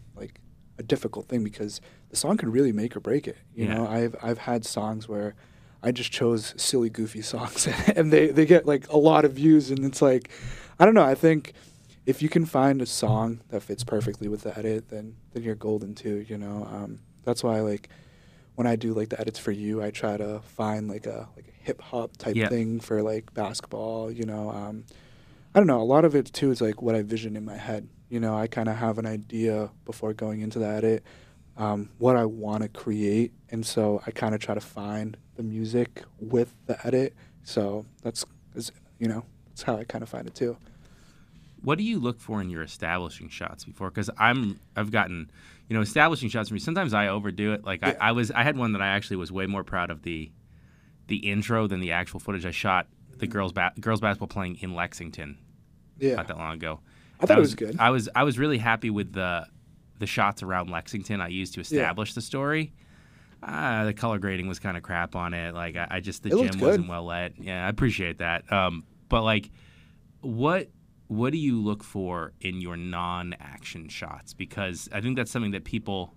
[0.78, 3.38] a difficult thing because the song could really make or break it.
[3.56, 3.74] You yeah.
[3.76, 5.36] know, I've I've had songs where
[5.84, 9.70] I just chose silly, goofy songs, and they they get like a lot of views,
[9.72, 10.30] and it's like,
[10.80, 11.04] I don't know.
[11.04, 11.54] I think
[12.06, 15.56] if you can find a song that fits perfectly with the edit, then then you're
[15.56, 16.26] golden too.
[16.28, 17.90] You know, um, that's why like
[18.56, 21.48] when I do like the edits for you, I try to find like a like
[21.48, 22.50] a hip hop type yeah.
[22.50, 24.12] thing for like basketball.
[24.12, 24.86] You know, um,
[25.54, 25.82] I don't know.
[25.82, 27.88] A lot of it too is like what I vision in my head.
[28.10, 31.04] You know, I kind of have an idea before going into the edit,
[31.58, 35.44] um, what I want to create, and so I kind of try to find the
[35.44, 37.16] music with the edit.
[37.44, 40.58] So that's, is, you know, that's how I kind of find it too.
[41.62, 43.90] What do you look for in your establishing shots before?
[43.90, 45.32] Because I'm, I've gotten,
[45.68, 46.60] you know, establishing shots for me.
[46.60, 47.66] Sometimes I overdo it.
[47.66, 47.96] Like yeah.
[48.00, 50.32] I, I was, I had one that I actually was way more proud of the,
[51.08, 52.88] the intro than the actual footage I shot.
[53.10, 53.34] The mm-hmm.
[53.34, 55.40] girls, ba- girls basketball playing in Lexington
[56.00, 56.16] Yeah.
[56.16, 56.80] not that long ago.
[57.20, 57.78] I thought And it was good.
[57.80, 59.48] I was I was really happy with the
[60.00, 62.74] the shots around Lexington I used to establish the story.
[63.42, 65.54] Uh, the color grading was kind of crap on it.
[65.54, 67.34] Like I, I just the It gym wasn't well lit.
[67.40, 68.52] Yeah, I appreciate that.
[68.52, 69.52] Um, but like,
[70.22, 70.70] what
[71.08, 74.34] what do you look for in your non-action shots?
[74.34, 76.14] Because I think that's something that people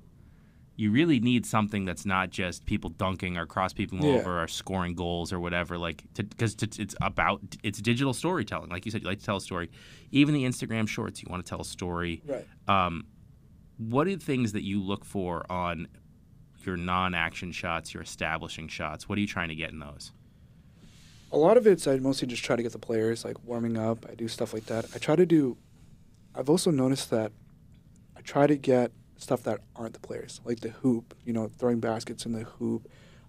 [0.81, 4.15] you really need something that's not just people dunking or cross people Yeah.
[4.15, 5.77] over or scoring goals or whatever.
[5.77, 8.71] Like, because it's about it's digital storytelling.
[8.71, 9.71] Like you said, you like to tell a story.
[10.11, 12.23] Even the Instagram Shorts, you want to tell a story.
[12.27, 12.47] Right.
[12.67, 13.05] Um,
[13.77, 15.87] what are the things that you look for on
[16.65, 19.07] your non-action shots, your establishing shots?
[19.07, 20.13] What are you trying to get in those?
[21.33, 24.07] A lot of it's I mostly just try to get the players like warming up.
[24.11, 24.87] I do stuff like that.
[24.95, 25.59] I try to do.
[26.35, 27.33] I've also noticed that
[28.17, 28.93] I try to get
[29.23, 31.15] stuff that aren't the players, like the hoop.
[31.25, 32.89] You know, throwing baskets in the hoop.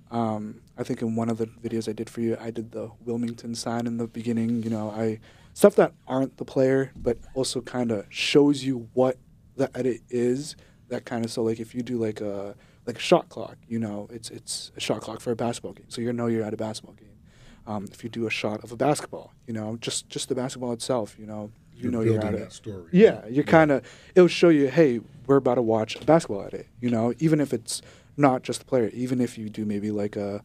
[0.09, 2.91] Um, I think in one of the videos I did for you, I did the
[3.05, 4.63] Wilmington sign in the beginning.
[4.63, 5.19] You know, I
[5.53, 9.17] stuff that aren't the player, but also kind of shows you what
[9.55, 10.55] the edit is.
[10.89, 13.79] That kind of so like if you do like a like a shot clock, you
[13.79, 16.53] know, it's it's a shot clock for a basketball game, so you know you're at
[16.53, 17.07] a basketball game.
[17.67, 20.73] Um, if you do a shot of a basketball, you know, just just the basketball
[20.73, 22.51] itself, you know, you You're know you're at that it.
[22.51, 22.89] story.
[22.91, 23.85] Yeah, you're kind of.
[24.15, 26.67] It'll show you, hey, we're about to watch a basketball edit.
[26.79, 27.81] You know, even if it's
[28.17, 30.43] not just the player, even if you do maybe like a,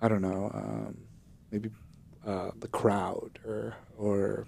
[0.00, 0.98] I don't know, um,
[1.50, 1.70] maybe
[2.26, 4.46] uh, the crowd or or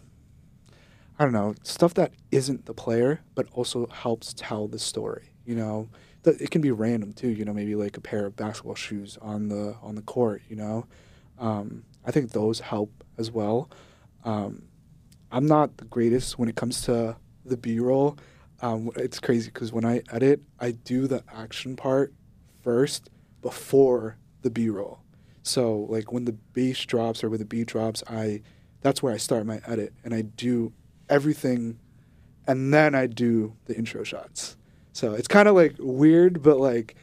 [1.18, 5.30] I don't know stuff that isn't the player, but also helps tell the story.
[5.44, 5.88] You know,
[6.24, 7.28] it can be random too.
[7.28, 10.42] You know, maybe like a pair of basketball shoes on the on the court.
[10.48, 10.86] You know,
[11.38, 13.70] um, I think those help as well.
[14.24, 14.64] Um,
[15.30, 18.18] I'm not the greatest when it comes to the B-roll.
[18.62, 22.12] Um, it's crazy because when I edit, I do the action part
[22.62, 23.10] first
[23.40, 25.00] before the B-roll.
[25.42, 28.42] So like when the bass drops or when the beat drops, I
[28.82, 30.72] that's where I start my edit and I do
[31.08, 31.78] everything,
[32.46, 34.56] and then I do the intro shots.
[34.92, 36.94] So it's kind of like weird, but like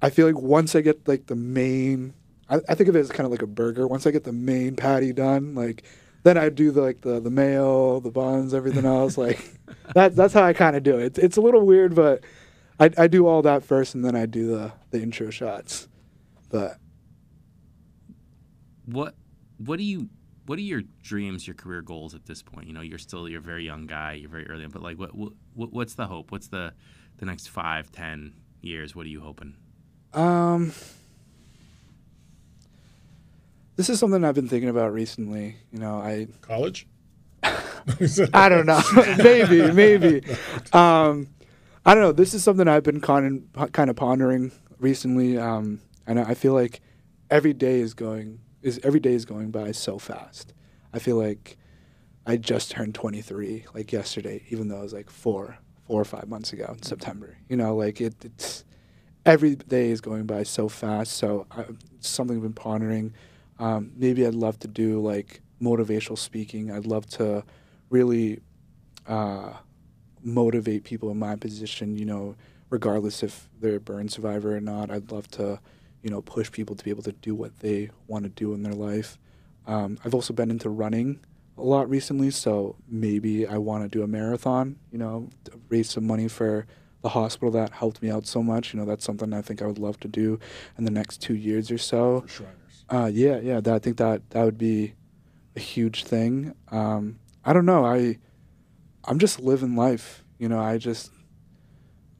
[0.00, 2.14] I feel like once I get like the main,
[2.48, 3.86] I, I think of it as kind of like a burger.
[3.86, 5.82] Once I get the main patty done, like
[6.24, 9.18] then I do the like the the mayo, the buns, everything else.
[9.18, 9.40] like
[9.94, 11.04] that that's how I kind of do it.
[11.06, 12.24] It's, it's a little weird, but
[12.80, 15.88] I I do all that first, and then I do the the intro shots.
[16.50, 16.78] But
[18.86, 19.14] What
[19.58, 20.08] what do you
[20.46, 22.66] what are your dreams, your career goals at this point?
[22.66, 25.10] You know, you're still you're a very young guy, you're very early, but like what,
[25.14, 25.32] what
[25.72, 26.32] what's the hope?
[26.32, 26.74] What's the
[27.18, 28.94] the next five, ten years?
[28.94, 29.56] What are you hoping?
[30.14, 30.72] um,
[33.76, 35.56] this is something I've been thinking about recently.
[35.72, 36.86] You know, I College?
[37.42, 38.80] I don't know.
[39.18, 40.22] maybe, maybe.
[40.72, 41.28] Um,
[41.84, 42.12] I don't know.
[42.12, 46.80] This is something I've been con- kind of pondering recently, um, and I feel like
[47.30, 50.52] every day is going is every day is going by so fast.
[50.92, 51.56] I feel like
[52.26, 56.28] I just turned 23 like yesterday, even though it was like four four or five
[56.28, 57.36] months ago in September.
[57.48, 58.64] You know, like it, it's
[59.26, 61.12] every day is going by so fast.
[61.14, 61.64] So I,
[62.00, 63.14] something I've been pondering.
[63.62, 66.70] Um, maybe I'd love to do like motivational speaking.
[66.70, 67.44] I'd love to
[67.90, 68.40] really
[69.06, 69.54] uh,
[70.22, 71.96] motivate people in my position.
[71.96, 72.36] You know,
[72.72, 74.90] regardless if they're a burn survivor or not.
[74.90, 75.60] I'd love to,
[76.02, 78.62] you know, push people to be able to do what they want to do in
[78.62, 79.18] their life.
[79.66, 81.20] Um, I've also been into running
[81.58, 84.76] a lot recently, so maybe I want to do a marathon.
[84.90, 85.28] You know,
[85.68, 86.66] raise some money for
[87.02, 88.72] the hospital that helped me out so much.
[88.72, 90.40] You know, that's something I think I would love to do
[90.78, 92.24] in the next two years or so.
[92.26, 92.56] Shriners.
[92.92, 93.58] Uh, yeah, yeah.
[93.58, 94.92] That, I think that that would be
[95.56, 96.54] a huge thing.
[96.70, 97.86] Um, I don't know.
[97.86, 98.18] I
[99.04, 100.22] I'm just living life.
[100.38, 101.10] You know, I just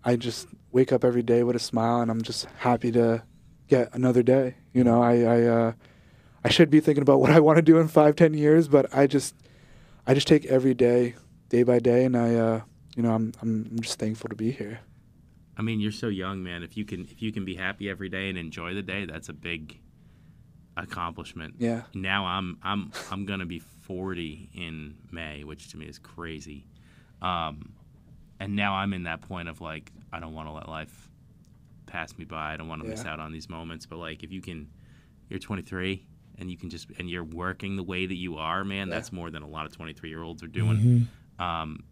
[0.02, 3.22] I just wake up every day with a smile, and I'm just happy to
[3.68, 4.54] get another day.
[4.72, 5.72] You know, I I uh,
[6.42, 8.86] I should be thinking about what I want to do in five, ten years, but
[8.96, 9.34] I just
[10.06, 11.16] I just take every day,
[11.50, 12.60] day by day, and I uh,
[12.96, 14.80] you know I'm I'm just thankful to be here.
[15.54, 16.62] I mean, you're so young, man.
[16.62, 19.28] If you can if you can be happy every day and enjoy the day, that's
[19.28, 19.81] a big
[20.76, 21.54] accomplishment.
[21.58, 21.82] Yeah.
[21.94, 26.66] Now I'm I'm I'm gonna be 40 in May, which to me is crazy.
[27.20, 27.72] Um,
[28.40, 31.08] and now I'm in that point of like I don't want to let life
[31.86, 32.54] pass me by.
[32.54, 33.86] I don't want to miss out on these moments.
[33.86, 34.68] But like if you can,
[35.28, 36.06] you're 23
[36.38, 38.88] and you can just and you're working the way that you are, man.
[38.88, 38.94] Yeah.
[38.94, 41.08] That's more than a lot of 23 year olds are doing.
[41.38, 41.84] Um,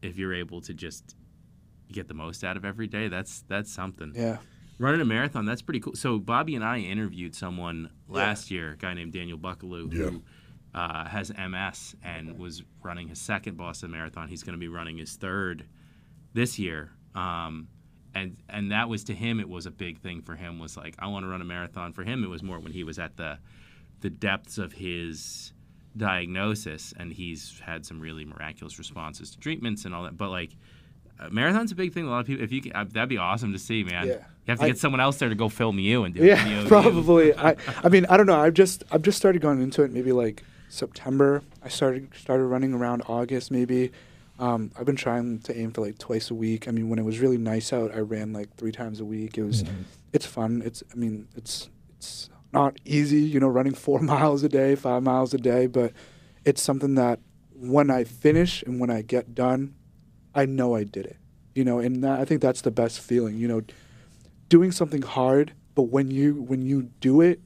[0.00, 1.16] if you're able to just
[1.90, 4.38] get the most out of every day, that's that's something Yeah.
[4.78, 8.16] Running a marathon that's pretty cool so bobby and i interviewed someone Yeah.
[8.16, 10.10] last year a guy named daniel buckaloo Yeah.
[10.10, 10.22] who
[10.74, 14.98] uh, has ms and was running his second boston marathon he's going to be running
[14.98, 15.66] his third
[16.34, 17.68] this year um,
[18.14, 20.94] and and that was to him it was a big thing for him was like
[20.98, 23.16] i want to run a marathon for him it was more when he was at
[23.16, 23.38] the
[24.00, 25.52] the depths of his
[25.96, 30.16] diagnosis, and he's had some really miraculous responses to treatments and all that.
[30.16, 30.56] But like,
[31.20, 32.06] uh, marathon's a big thing.
[32.06, 34.08] A lot of people, if you, uh, that'd be awesome to see, man.
[34.08, 34.24] Yeah.
[34.46, 36.26] You have to I- get someone else there to go film you and do a
[36.26, 36.68] Yeah, video of you.
[36.68, 37.34] probably.
[37.34, 38.38] I, I mean, I don't know.
[38.40, 39.92] I've just I've just started going into it.
[39.92, 41.42] Maybe like September.
[41.62, 43.50] I started started running around August.
[43.50, 43.92] Maybe.
[44.38, 46.66] Um, I've been trying to aim for like twice a week.
[46.66, 49.38] I mean, when it was really nice out, I ran like three times a week.
[49.38, 49.62] It was,
[50.12, 50.62] it's fun.
[50.64, 51.68] It's I mean, it's
[51.98, 55.92] it's not easy, you know, running four miles a day, five miles a day, but
[56.44, 57.20] it's something that
[57.54, 59.74] when I finish and when I get done,
[60.34, 61.16] I know I did it.
[61.54, 63.36] You know, and that, I think that's the best feeling.
[63.36, 63.60] You know,
[64.52, 67.40] doing something hard, but when you when you do it,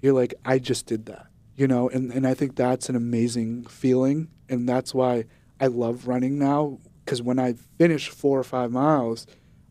[0.00, 1.28] you're like, I just did that.
[1.54, 5.26] You know, and, and I think that's an amazing feeling, and that's why
[5.60, 6.80] I love running now.
[7.04, 9.24] Because when I finish four or five miles,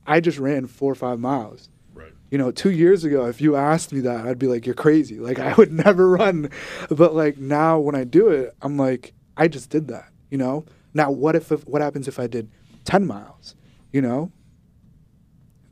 [0.07, 1.67] I just ran four or five miles.
[1.93, 2.13] Right.
[2.29, 5.19] You know, two years ago, if you asked me that, I'd be like, "You're crazy!"
[5.19, 6.51] Like I would never run.
[6.89, 10.07] But like now, when I do it, I'm like, I just did that.
[10.29, 10.63] You know.
[10.93, 12.49] Now, what if, if what happens if I did
[12.85, 13.55] ten miles?
[13.91, 14.31] You know.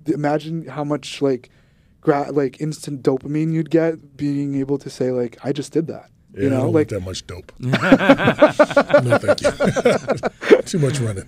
[0.06, 1.50] Imagine how much like,
[2.02, 6.10] gra- like instant dopamine you'd get being able to say like, I just did that.
[6.34, 7.52] Yeah, you I know, don't like want that much dope.
[7.60, 10.62] no, thank you.
[10.62, 11.24] Too much running.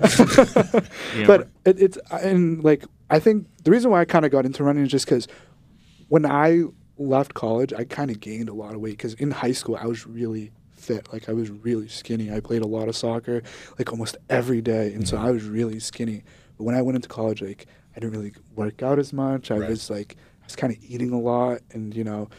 [1.18, 4.46] Yeah, but it, it's and like I think the reason why I kind of got
[4.46, 5.28] into running is just because
[6.10, 6.64] when I
[6.98, 9.88] left college, I kind of gained a lot of weight because in high school I
[9.88, 12.32] was really fit, like I was really skinny.
[12.32, 13.42] I played a lot of soccer,
[13.80, 15.22] like almost every day, and so mm.
[15.22, 16.24] I was really skinny.
[16.58, 17.66] But when I went into college, like
[17.96, 19.52] I didn't really work out as much.
[19.52, 19.70] I Right.
[19.70, 22.30] was like I was kind of eating a lot, and you know,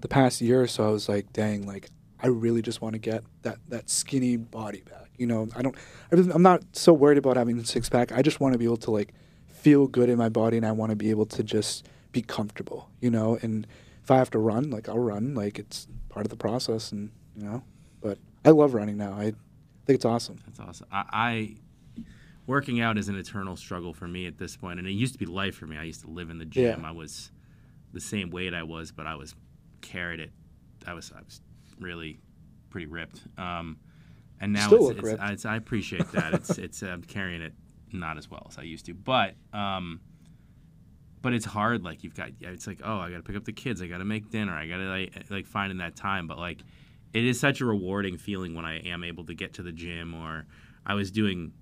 [0.00, 1.88] the past year or so, I was like, dang, like
[2.20, 5.10] I really just want to get that that skinny body back.
[5.16, 5.76] You know, I don't.
[6.12, 8.12] I'm not so worried about having a six pack.
[8.12, 9.12] I just want to be able to like
[9.46, 12.90] feel good in my body, and I want to be able to just be comfortable.
[13.00, 13.66] You know, and
[14.02, 15.34] if I have to run, like I'll run.
[15.34, 17.62] Like it's part of the process, and you know.
[18.00, 19.12] But I love running now.
[19.12, 19.32] I
[19.86, 20.38] think it's awesome.
[20.46, 20.86] That's awesome.
[20.90, 21.56] I, I
[22.46, 25.18] working out is an eternal struggle for me at this point, and it used to
[25.18, 25.76] be life for me.
[25.76, 26.80] I used to live in the gym.
[26.80, 26.88] Yeah.
[26.88, 27.30] I was
[27.92, 29.34] the same weight I was, but I was
[29.80, 30.30] carried it.
[30.86, 31.40] I was I was
[31.80, 32.20] really
[32.70, 33.22] pretty ripped.
[33.38, 33.78] Um,
[34.40, 36.34] and now Still it's, it's, it's I appreciate that.
[36.34, 37.54] it's it's I'm carrying it
[37.92, 40.00] not as well as I used to, but um,
[41.22, 41.84] but it's hard.
[41.84, 43.80] Like you've got it's like oh I got to pick up the kids.
[43.80, 44.52] I got to make dinner.
[44.52, 46.26] I got to like like finding that time.
[46.26, 46.60] But like
[47.12, 50.14] it is such a rewarding feeling when I am able to get to the gym
[50.14, 50.46] or
[50.84, 51.52] I was doing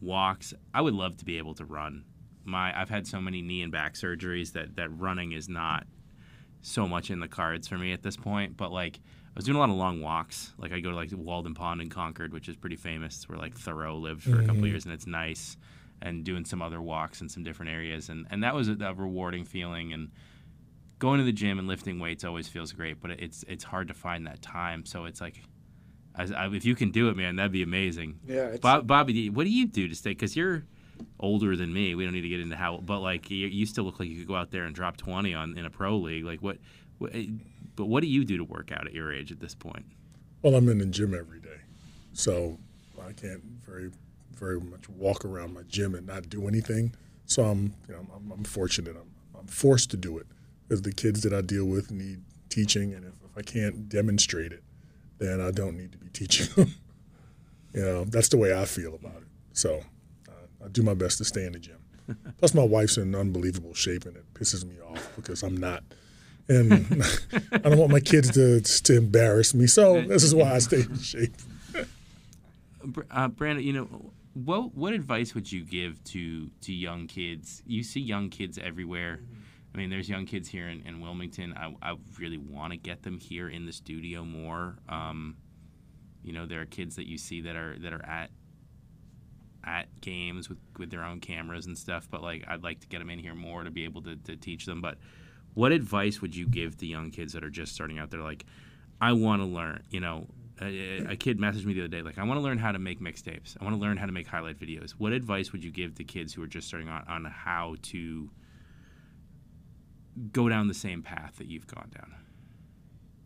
[0.00, 0.54] walks.
[0.74, 2.04] I would love to be able to run.
[2.44, 5.86] My I've had so many knee and back surgeries that that running is not
[6.60, 8.56] so much in the cards for me at this point.
[8.56, 10.54] But like I was doing a lot of long walks.
[10.58, 13.16] Like I go to like Walden Pond in Concord, which is pretty famous.
[13.16, 15.56] It's where like Thoreau lived for a couple of years, and it's nice.
[16.00, 18.94] And doing some other walks in some different areas, and and that was a, a
[18.94, 19.92] rewarding feeling.
[19.92, 20.10] And
[20.98, 23.94] going to the gym and lifting weights always feels great, but it's it's hard to
[23.94, 24.84] find that time.
[24.84, 25.42] So it's like,
[26.18, 28.18] as, I, if you can do it, man, that'd be amazing.
[28.26, 30.10] Yeah, it's, Bob, Bobby, what do you do to stay?
[30.10, 30.64] Because you're
[31.20, 31.94] older than me.
[31.94, 34.18] We don't need to get into how, but like you, you still look like you
[34.18, 36.24] could go out there and drop twenty on in a pro league.
[36.24, 36.58] Like what,
[36.98, 37.14] what?
[37.14, 37.26] eh,
[37.76, 39.86] But what do you do to work out at your age at this point?
[40.42, 41.60] Well, I'm in the gym every day,
[42.12, 42.58] so
[43.00, 43.90] I can't very,
[44.34, 46.94] very much walk around my gym and not do anything.
[47.26, 48.96] So I'm, you know, I'm, I'm fortunate.
[48.96, 50.26] I'm, I'm forced to do it
[50.66, 54.52] because the kids that I deal with need teaching, and if, if I can't demonstrate
[54.52, 54.62] it,
[55.18, 56.74] then I don't need to be teaching them.
[57.74, 59.28] you know, that's the way I feel about it.
[59.52, 59.82] So
[60.28, 61.78] uh, I do my best to stay in the gym.
[62.38, 65.82] Plus, my wife's in unbelievable shape, and it pisses me off because I'm not.
[66.48, 66.72] And
[67.52, 70.80] I don't want my kids to to embarrass me, so this is why I stay
[70.80, 71.34] in shape.
[73.10, 77.62] Uh, Brandon, you know, what what advice would you give to to young kids?
[77.66, 79.20] You see young kids everywhere.
[79.74, 81.54] I mean, there's young kids here in, in Wilmington.
[81.56, 84.78] I, I really want to get them here in the studio more.
[84.88, 85.36] Um,
[86.22, 88.30] you know, there are kids that you see that are that are at
[89.64, 92.08] at games with with their own cameras and stuff.
[92.10, 94.36] But like, I'd like to get them in here more to be able to, to
[94.36, 94.80] teach them.
[94.80, 94.98] But
[95.54, 98.10] what advice would you give to young kids that are just starting out?
[98.10, 98.46] They're like,
[99.00, 99.82] I want to learn.
[99.90, 100.26] You know,
[100.60, 102.78] a, a kid messaged me the other day, like, I want to learn how to
[102.78, 103.56] make mixtapes.
[103.60, 104.92] I want to learn how to make highlight videos.
[104.92, 108.30] What advice would you give to kids who are just starting out on how to
[110.32, 112.14] go down the same path that you've gone down?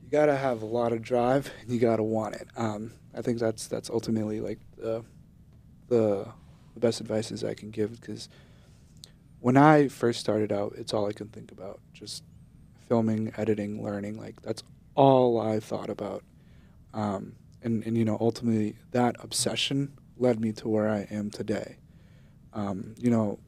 [0.03, 2.49] you gotta have a lot of drive and you gotta want it.
[2.57, 5.05] Um, I think that's that's ultimately like the
[5.89, 6.27] the,
[6.75, 8.29] the best advices I can give because
[9.41, 12.23] when I first started out, it's all I could think about just
[12.89, 14.19] filming, editing, learning.
[14.19, 14.63] Like that's
[14.95, 16.23] all I thought about.
[16.95, 21.77] Um, and and you know ultimately that obsession led me to where I am today.
[22.53, 23.39] Um, you know,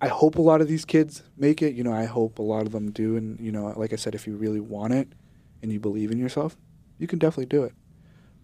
[0.00, 1.74] I hope a lot of these kids make it.
[1.74, 3.16] You know, I hope a lot of them do.
[3.16, 5.08] And you know, like I said, if you really want it
[5.62, 6.56] and you believe in yourself,
[6.98, 7.74] you can definitely do it.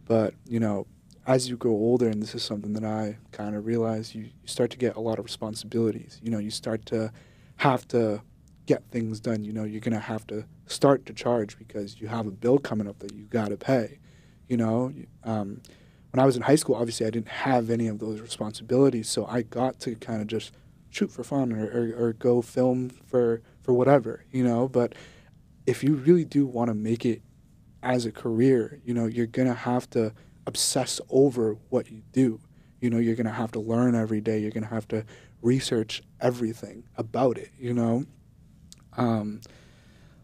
[0.05, 0.87] But you know,
[1.27, 4.47] as you grow older, and this is something that I kind of realize, you, you
[4.47, 6.21] start to get a lot of responsibilities.
[6.23, 7.11] You know, you start to
[7.57, 8.23] have to
[8.67, 9.43] get things done.
[9.45, 12.87] You know, you're gonna have to start to charge because you have a bill coming
[12.87, 13.99] up that you gotta pay.
[14.47, 14.93] You know,
[15.25, 15.63] um,
[16.13, 19.27] when I was in high school, obviously I didn't have any of those responsibilities, so
[19.27, 20.53] I got to kind of just
[20.97, 24.24] shoot for fun or, or, or go film for for whatever.
[24.30, 24.94] You know, but
[25.66, 27.22] if you really do want to make it
[27.82, 30.12] as a career, you know, you're gonna have to
[30.47, 32.40] obsess over what you do.
[32.80, 34.38] You know, you're gonna have to learn every day.
[34.38, 35.05] You're gonna have to
[35.42, 37.51] research everything about it.
[37.59, 38.07] You know,
[38.97, 39.40] um,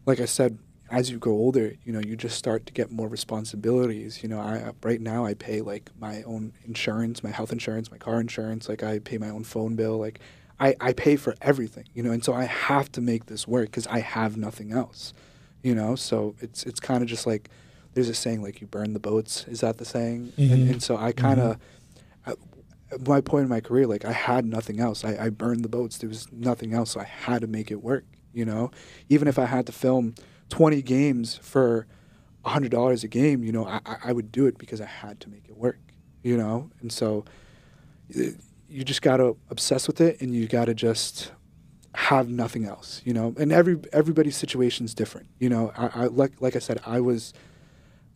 [0.07, 0.59] like I said,
[0.91, 4.23] as you grow older, you know, you just start to get more responsibilities.
[4.23, 7.99] You know, I right now I pay like my own insurance, my health insurance, my
[7.99, 8.69] car insurance.
[8.69, 9.99] Like I pay my own phone bill.
[9.99, 10.21] Like
[10.65, 11.87] I, I pay for everything.
[11.95, 15.13] You know, and so I have to make this work because I have nothing else.
[15.63, 17.49] You know, so it's it's kind of just like
[17.95, 19.45] there's a saying like you burn the boats.
[19.49, 20.33] Is that the saying?
[20.39, 20.53] Mhm.
[20.53, 21.57] And, and so I kind of.
[21.57, 21.59] Mm-hmm.
[23.07, 25.03] My point in my career, like I had nothing else.
[25.03, 25.97] I, I burned the boats.
[25.97, 26.91] There was nothing else.
[26.91, 28.05] So I had to make it work.
[28.35, 28.71] You know,
[29.09, 30.15] even if I had to film
[30.51, 31.87] 20 games for
[32.45, 35.31] $100 a game, you know, I, I- I would do it because I had to
[35.31, 35.79] make it work,
[36.23, 36.71] you know?
[36.83, 37.25] And so
[38.73, 41.33] you just got to obsess with it and you got to just
[41.95, 43.35] have nothing else, you know?
[43.39, 45.73] And every everybody's situation's different, you know?
[45.77, 47.35] I, I like like I said, I was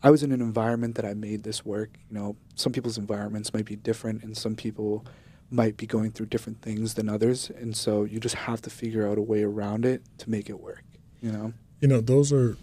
[0.01, 2.35] I was in an environment that I made this work, you know?
[2.55, 5.05] Some people's environments might be different and some people
[5.49, 9.07] might be going through different things than others, and so you just have to figure
[9.07, 10.83] out a way around it to make it work,
[11.21, 11.53] you know?
[11.79, 12.57] You know, those are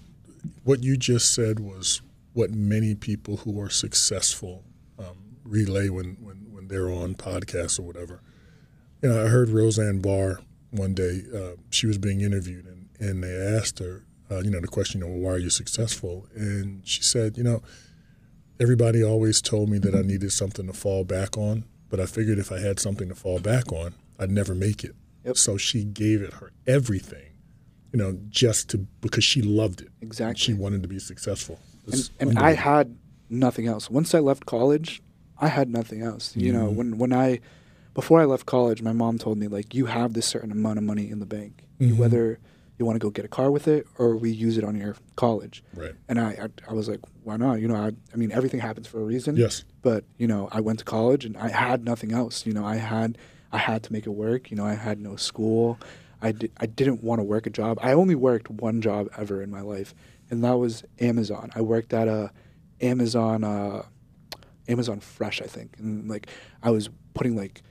[0.64, 2.02] what you just said was
[2.34, 4.64] what many people who are successful
[4.98, 6.43] um, relay when, when, when
[6.74, 8.20] they're on podcasts or whatever.
[9.02, 13.22] You know, I heard Roseanne Barr one day, uh, she was being interviewed, and, and
[13.22, 16.26] they asked her, uh, you know, the question, you know, why are you successful?
[16.34, 17.62] And she said, you know,
[18.58, 22.38] everybody always told me that I needed something to fall back on, but I figured
[22.38, 24.96] if I had something to fall back on, I'd never make it.
[25.24, 25.36] Yep.
[25.36, 27.34] So she gave it her everything
[27.94, 29.88] you know, just to because she loved it.
[30.02, 30.42] Exactly.
[30.42, 31.60] She wanted to be successful.
[31.86, 32.96] and, and I had
[33.30, 33.88] nothing else.
[33.88, 35.00] Once I left college,
[35.40, 36.34] I had nothing else.
[36.36, 36.74] You know, Mhm.
[36.76, 37.40] when when I
[37.94, 40.84] before I left college, my mom told me like you have this certain amount of
[40.84, 41.96] money in the bank, Mhm.
[41.96, 42.38] whether
[42.78, 44.96] you want to go get a car with it or we use it on your
[45.14, 45.62] college.
[45.76, 45.92] right.
[46.08, 46.30] And I,
[46.66, 47.60] I I was like, why not?
[47.60, 49.36] You know, I I mean everything happens for a reason.
[49.36, 49.64] Yes.
[49.82, 52.46] But you know, I went to college and I had nothing else.
[52.46, 53.16] You know, I had
[53.52, 54.50] I had to make it work.
[54.50, 55.78] You know, I had no school.
[56.20, 57.78] I, di- I didn't want to work a job.
[57.82, 59.94] I only worked one job ever in my life,
[60.30, 61.50] and that was Amazon.
[61.54, 62.30] I worked at a
[62.80, 63.82] Amazon uh,
[64.68, 66.28] Amazon Fresh, I think, and like
[66.62, 67.62] I was putting like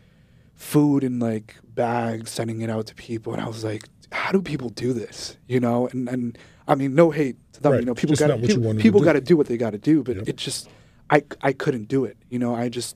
[0.56, 4.42] food in like bags, sending it out to people, and I was like, how do
[4.42, 5.38] people do this?
[5.48, 6.38] You know, and and
[6.68, 7.72] I mean, no hate to them.
[7.74, 7.80] Right.
[7.82, 9.06] You know, people got not what people, to people do.
[9.06, 10.30] got to do what they got to do, but Yep.
[10.30, 10.70] it just
[11.10, 12.18] I I couldn't do it.
[12.30, 12.96] You know, I just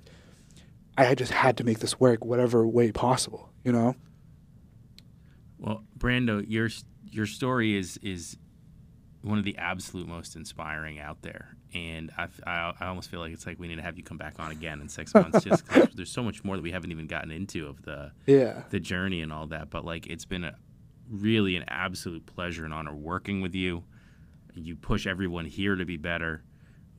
[0.98, 3.50] I just had to make this work whatever way possible.
[3.64, 3.96] You know.
[5.60, 6.70] Well, Brando, your
[7.04, 8.38] your story is is
[9.28, 13.34] one of the absolute most inspiring out there, and I, I, I almost feel like
[13.34, 15.68] it's like we need to have you come back on again in six months, just
[15.68, 18.64] 'cause there's so much more that we haven't even gotten into of the Yeah.
[18.70, 19.70] the journey and all that.
[19.70, 20.56] But like, it's been a
[21.10, 23.84] really an absolute pleasure and honor working with you.
[24.56, 26.44] You push everyone here to be better.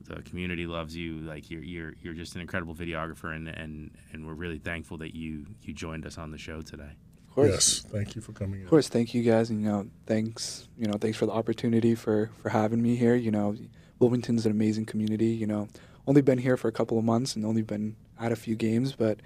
[0.01, 1.17] The community loves you.
[1.19, 5.13] Like you're you're you're just an incredible videographer, and and and we're really thankful that
[5.13, 6.91] you you joined us on the show today.
[7.29, 7.49] Of course.
[7.51, 7.85] Yes.
[7.91, 8.65] Thank you for coming in.
[8.65, 11.93] Of course, thank you guys, and you know, thanks, you know, thanks for the opportunity
[11.93, 13.13] for for having me here.
[13.15, 13.55] You know,
[13.99, 15.27] Wilmington's an amazing community.
[15.27, 15.67] You know,
[16.07, 18.93] only been here for a couple of months and only been at a few games,
[18.93, 19.19] but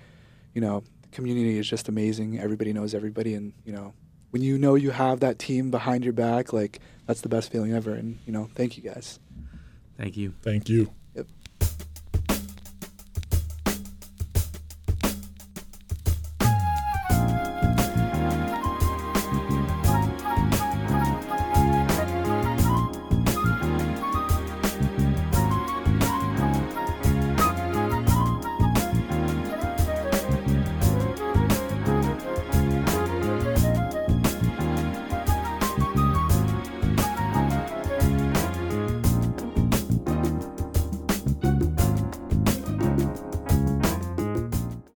[0.53, 2.39] you know, the community is just amazing.
[2.39, 3.93] Everybody knows everybody, and you know,
[4.31, 7.73] when you know you have that team behind your back, like that's the best feeling
[7.73, 7.93] ever.
[7.93, 9.19] And you know, thank you guys.
[9.97, 10.33] Thank you.
[10.41, 10.79] Thank you.
[10.79, 10.93] Yep.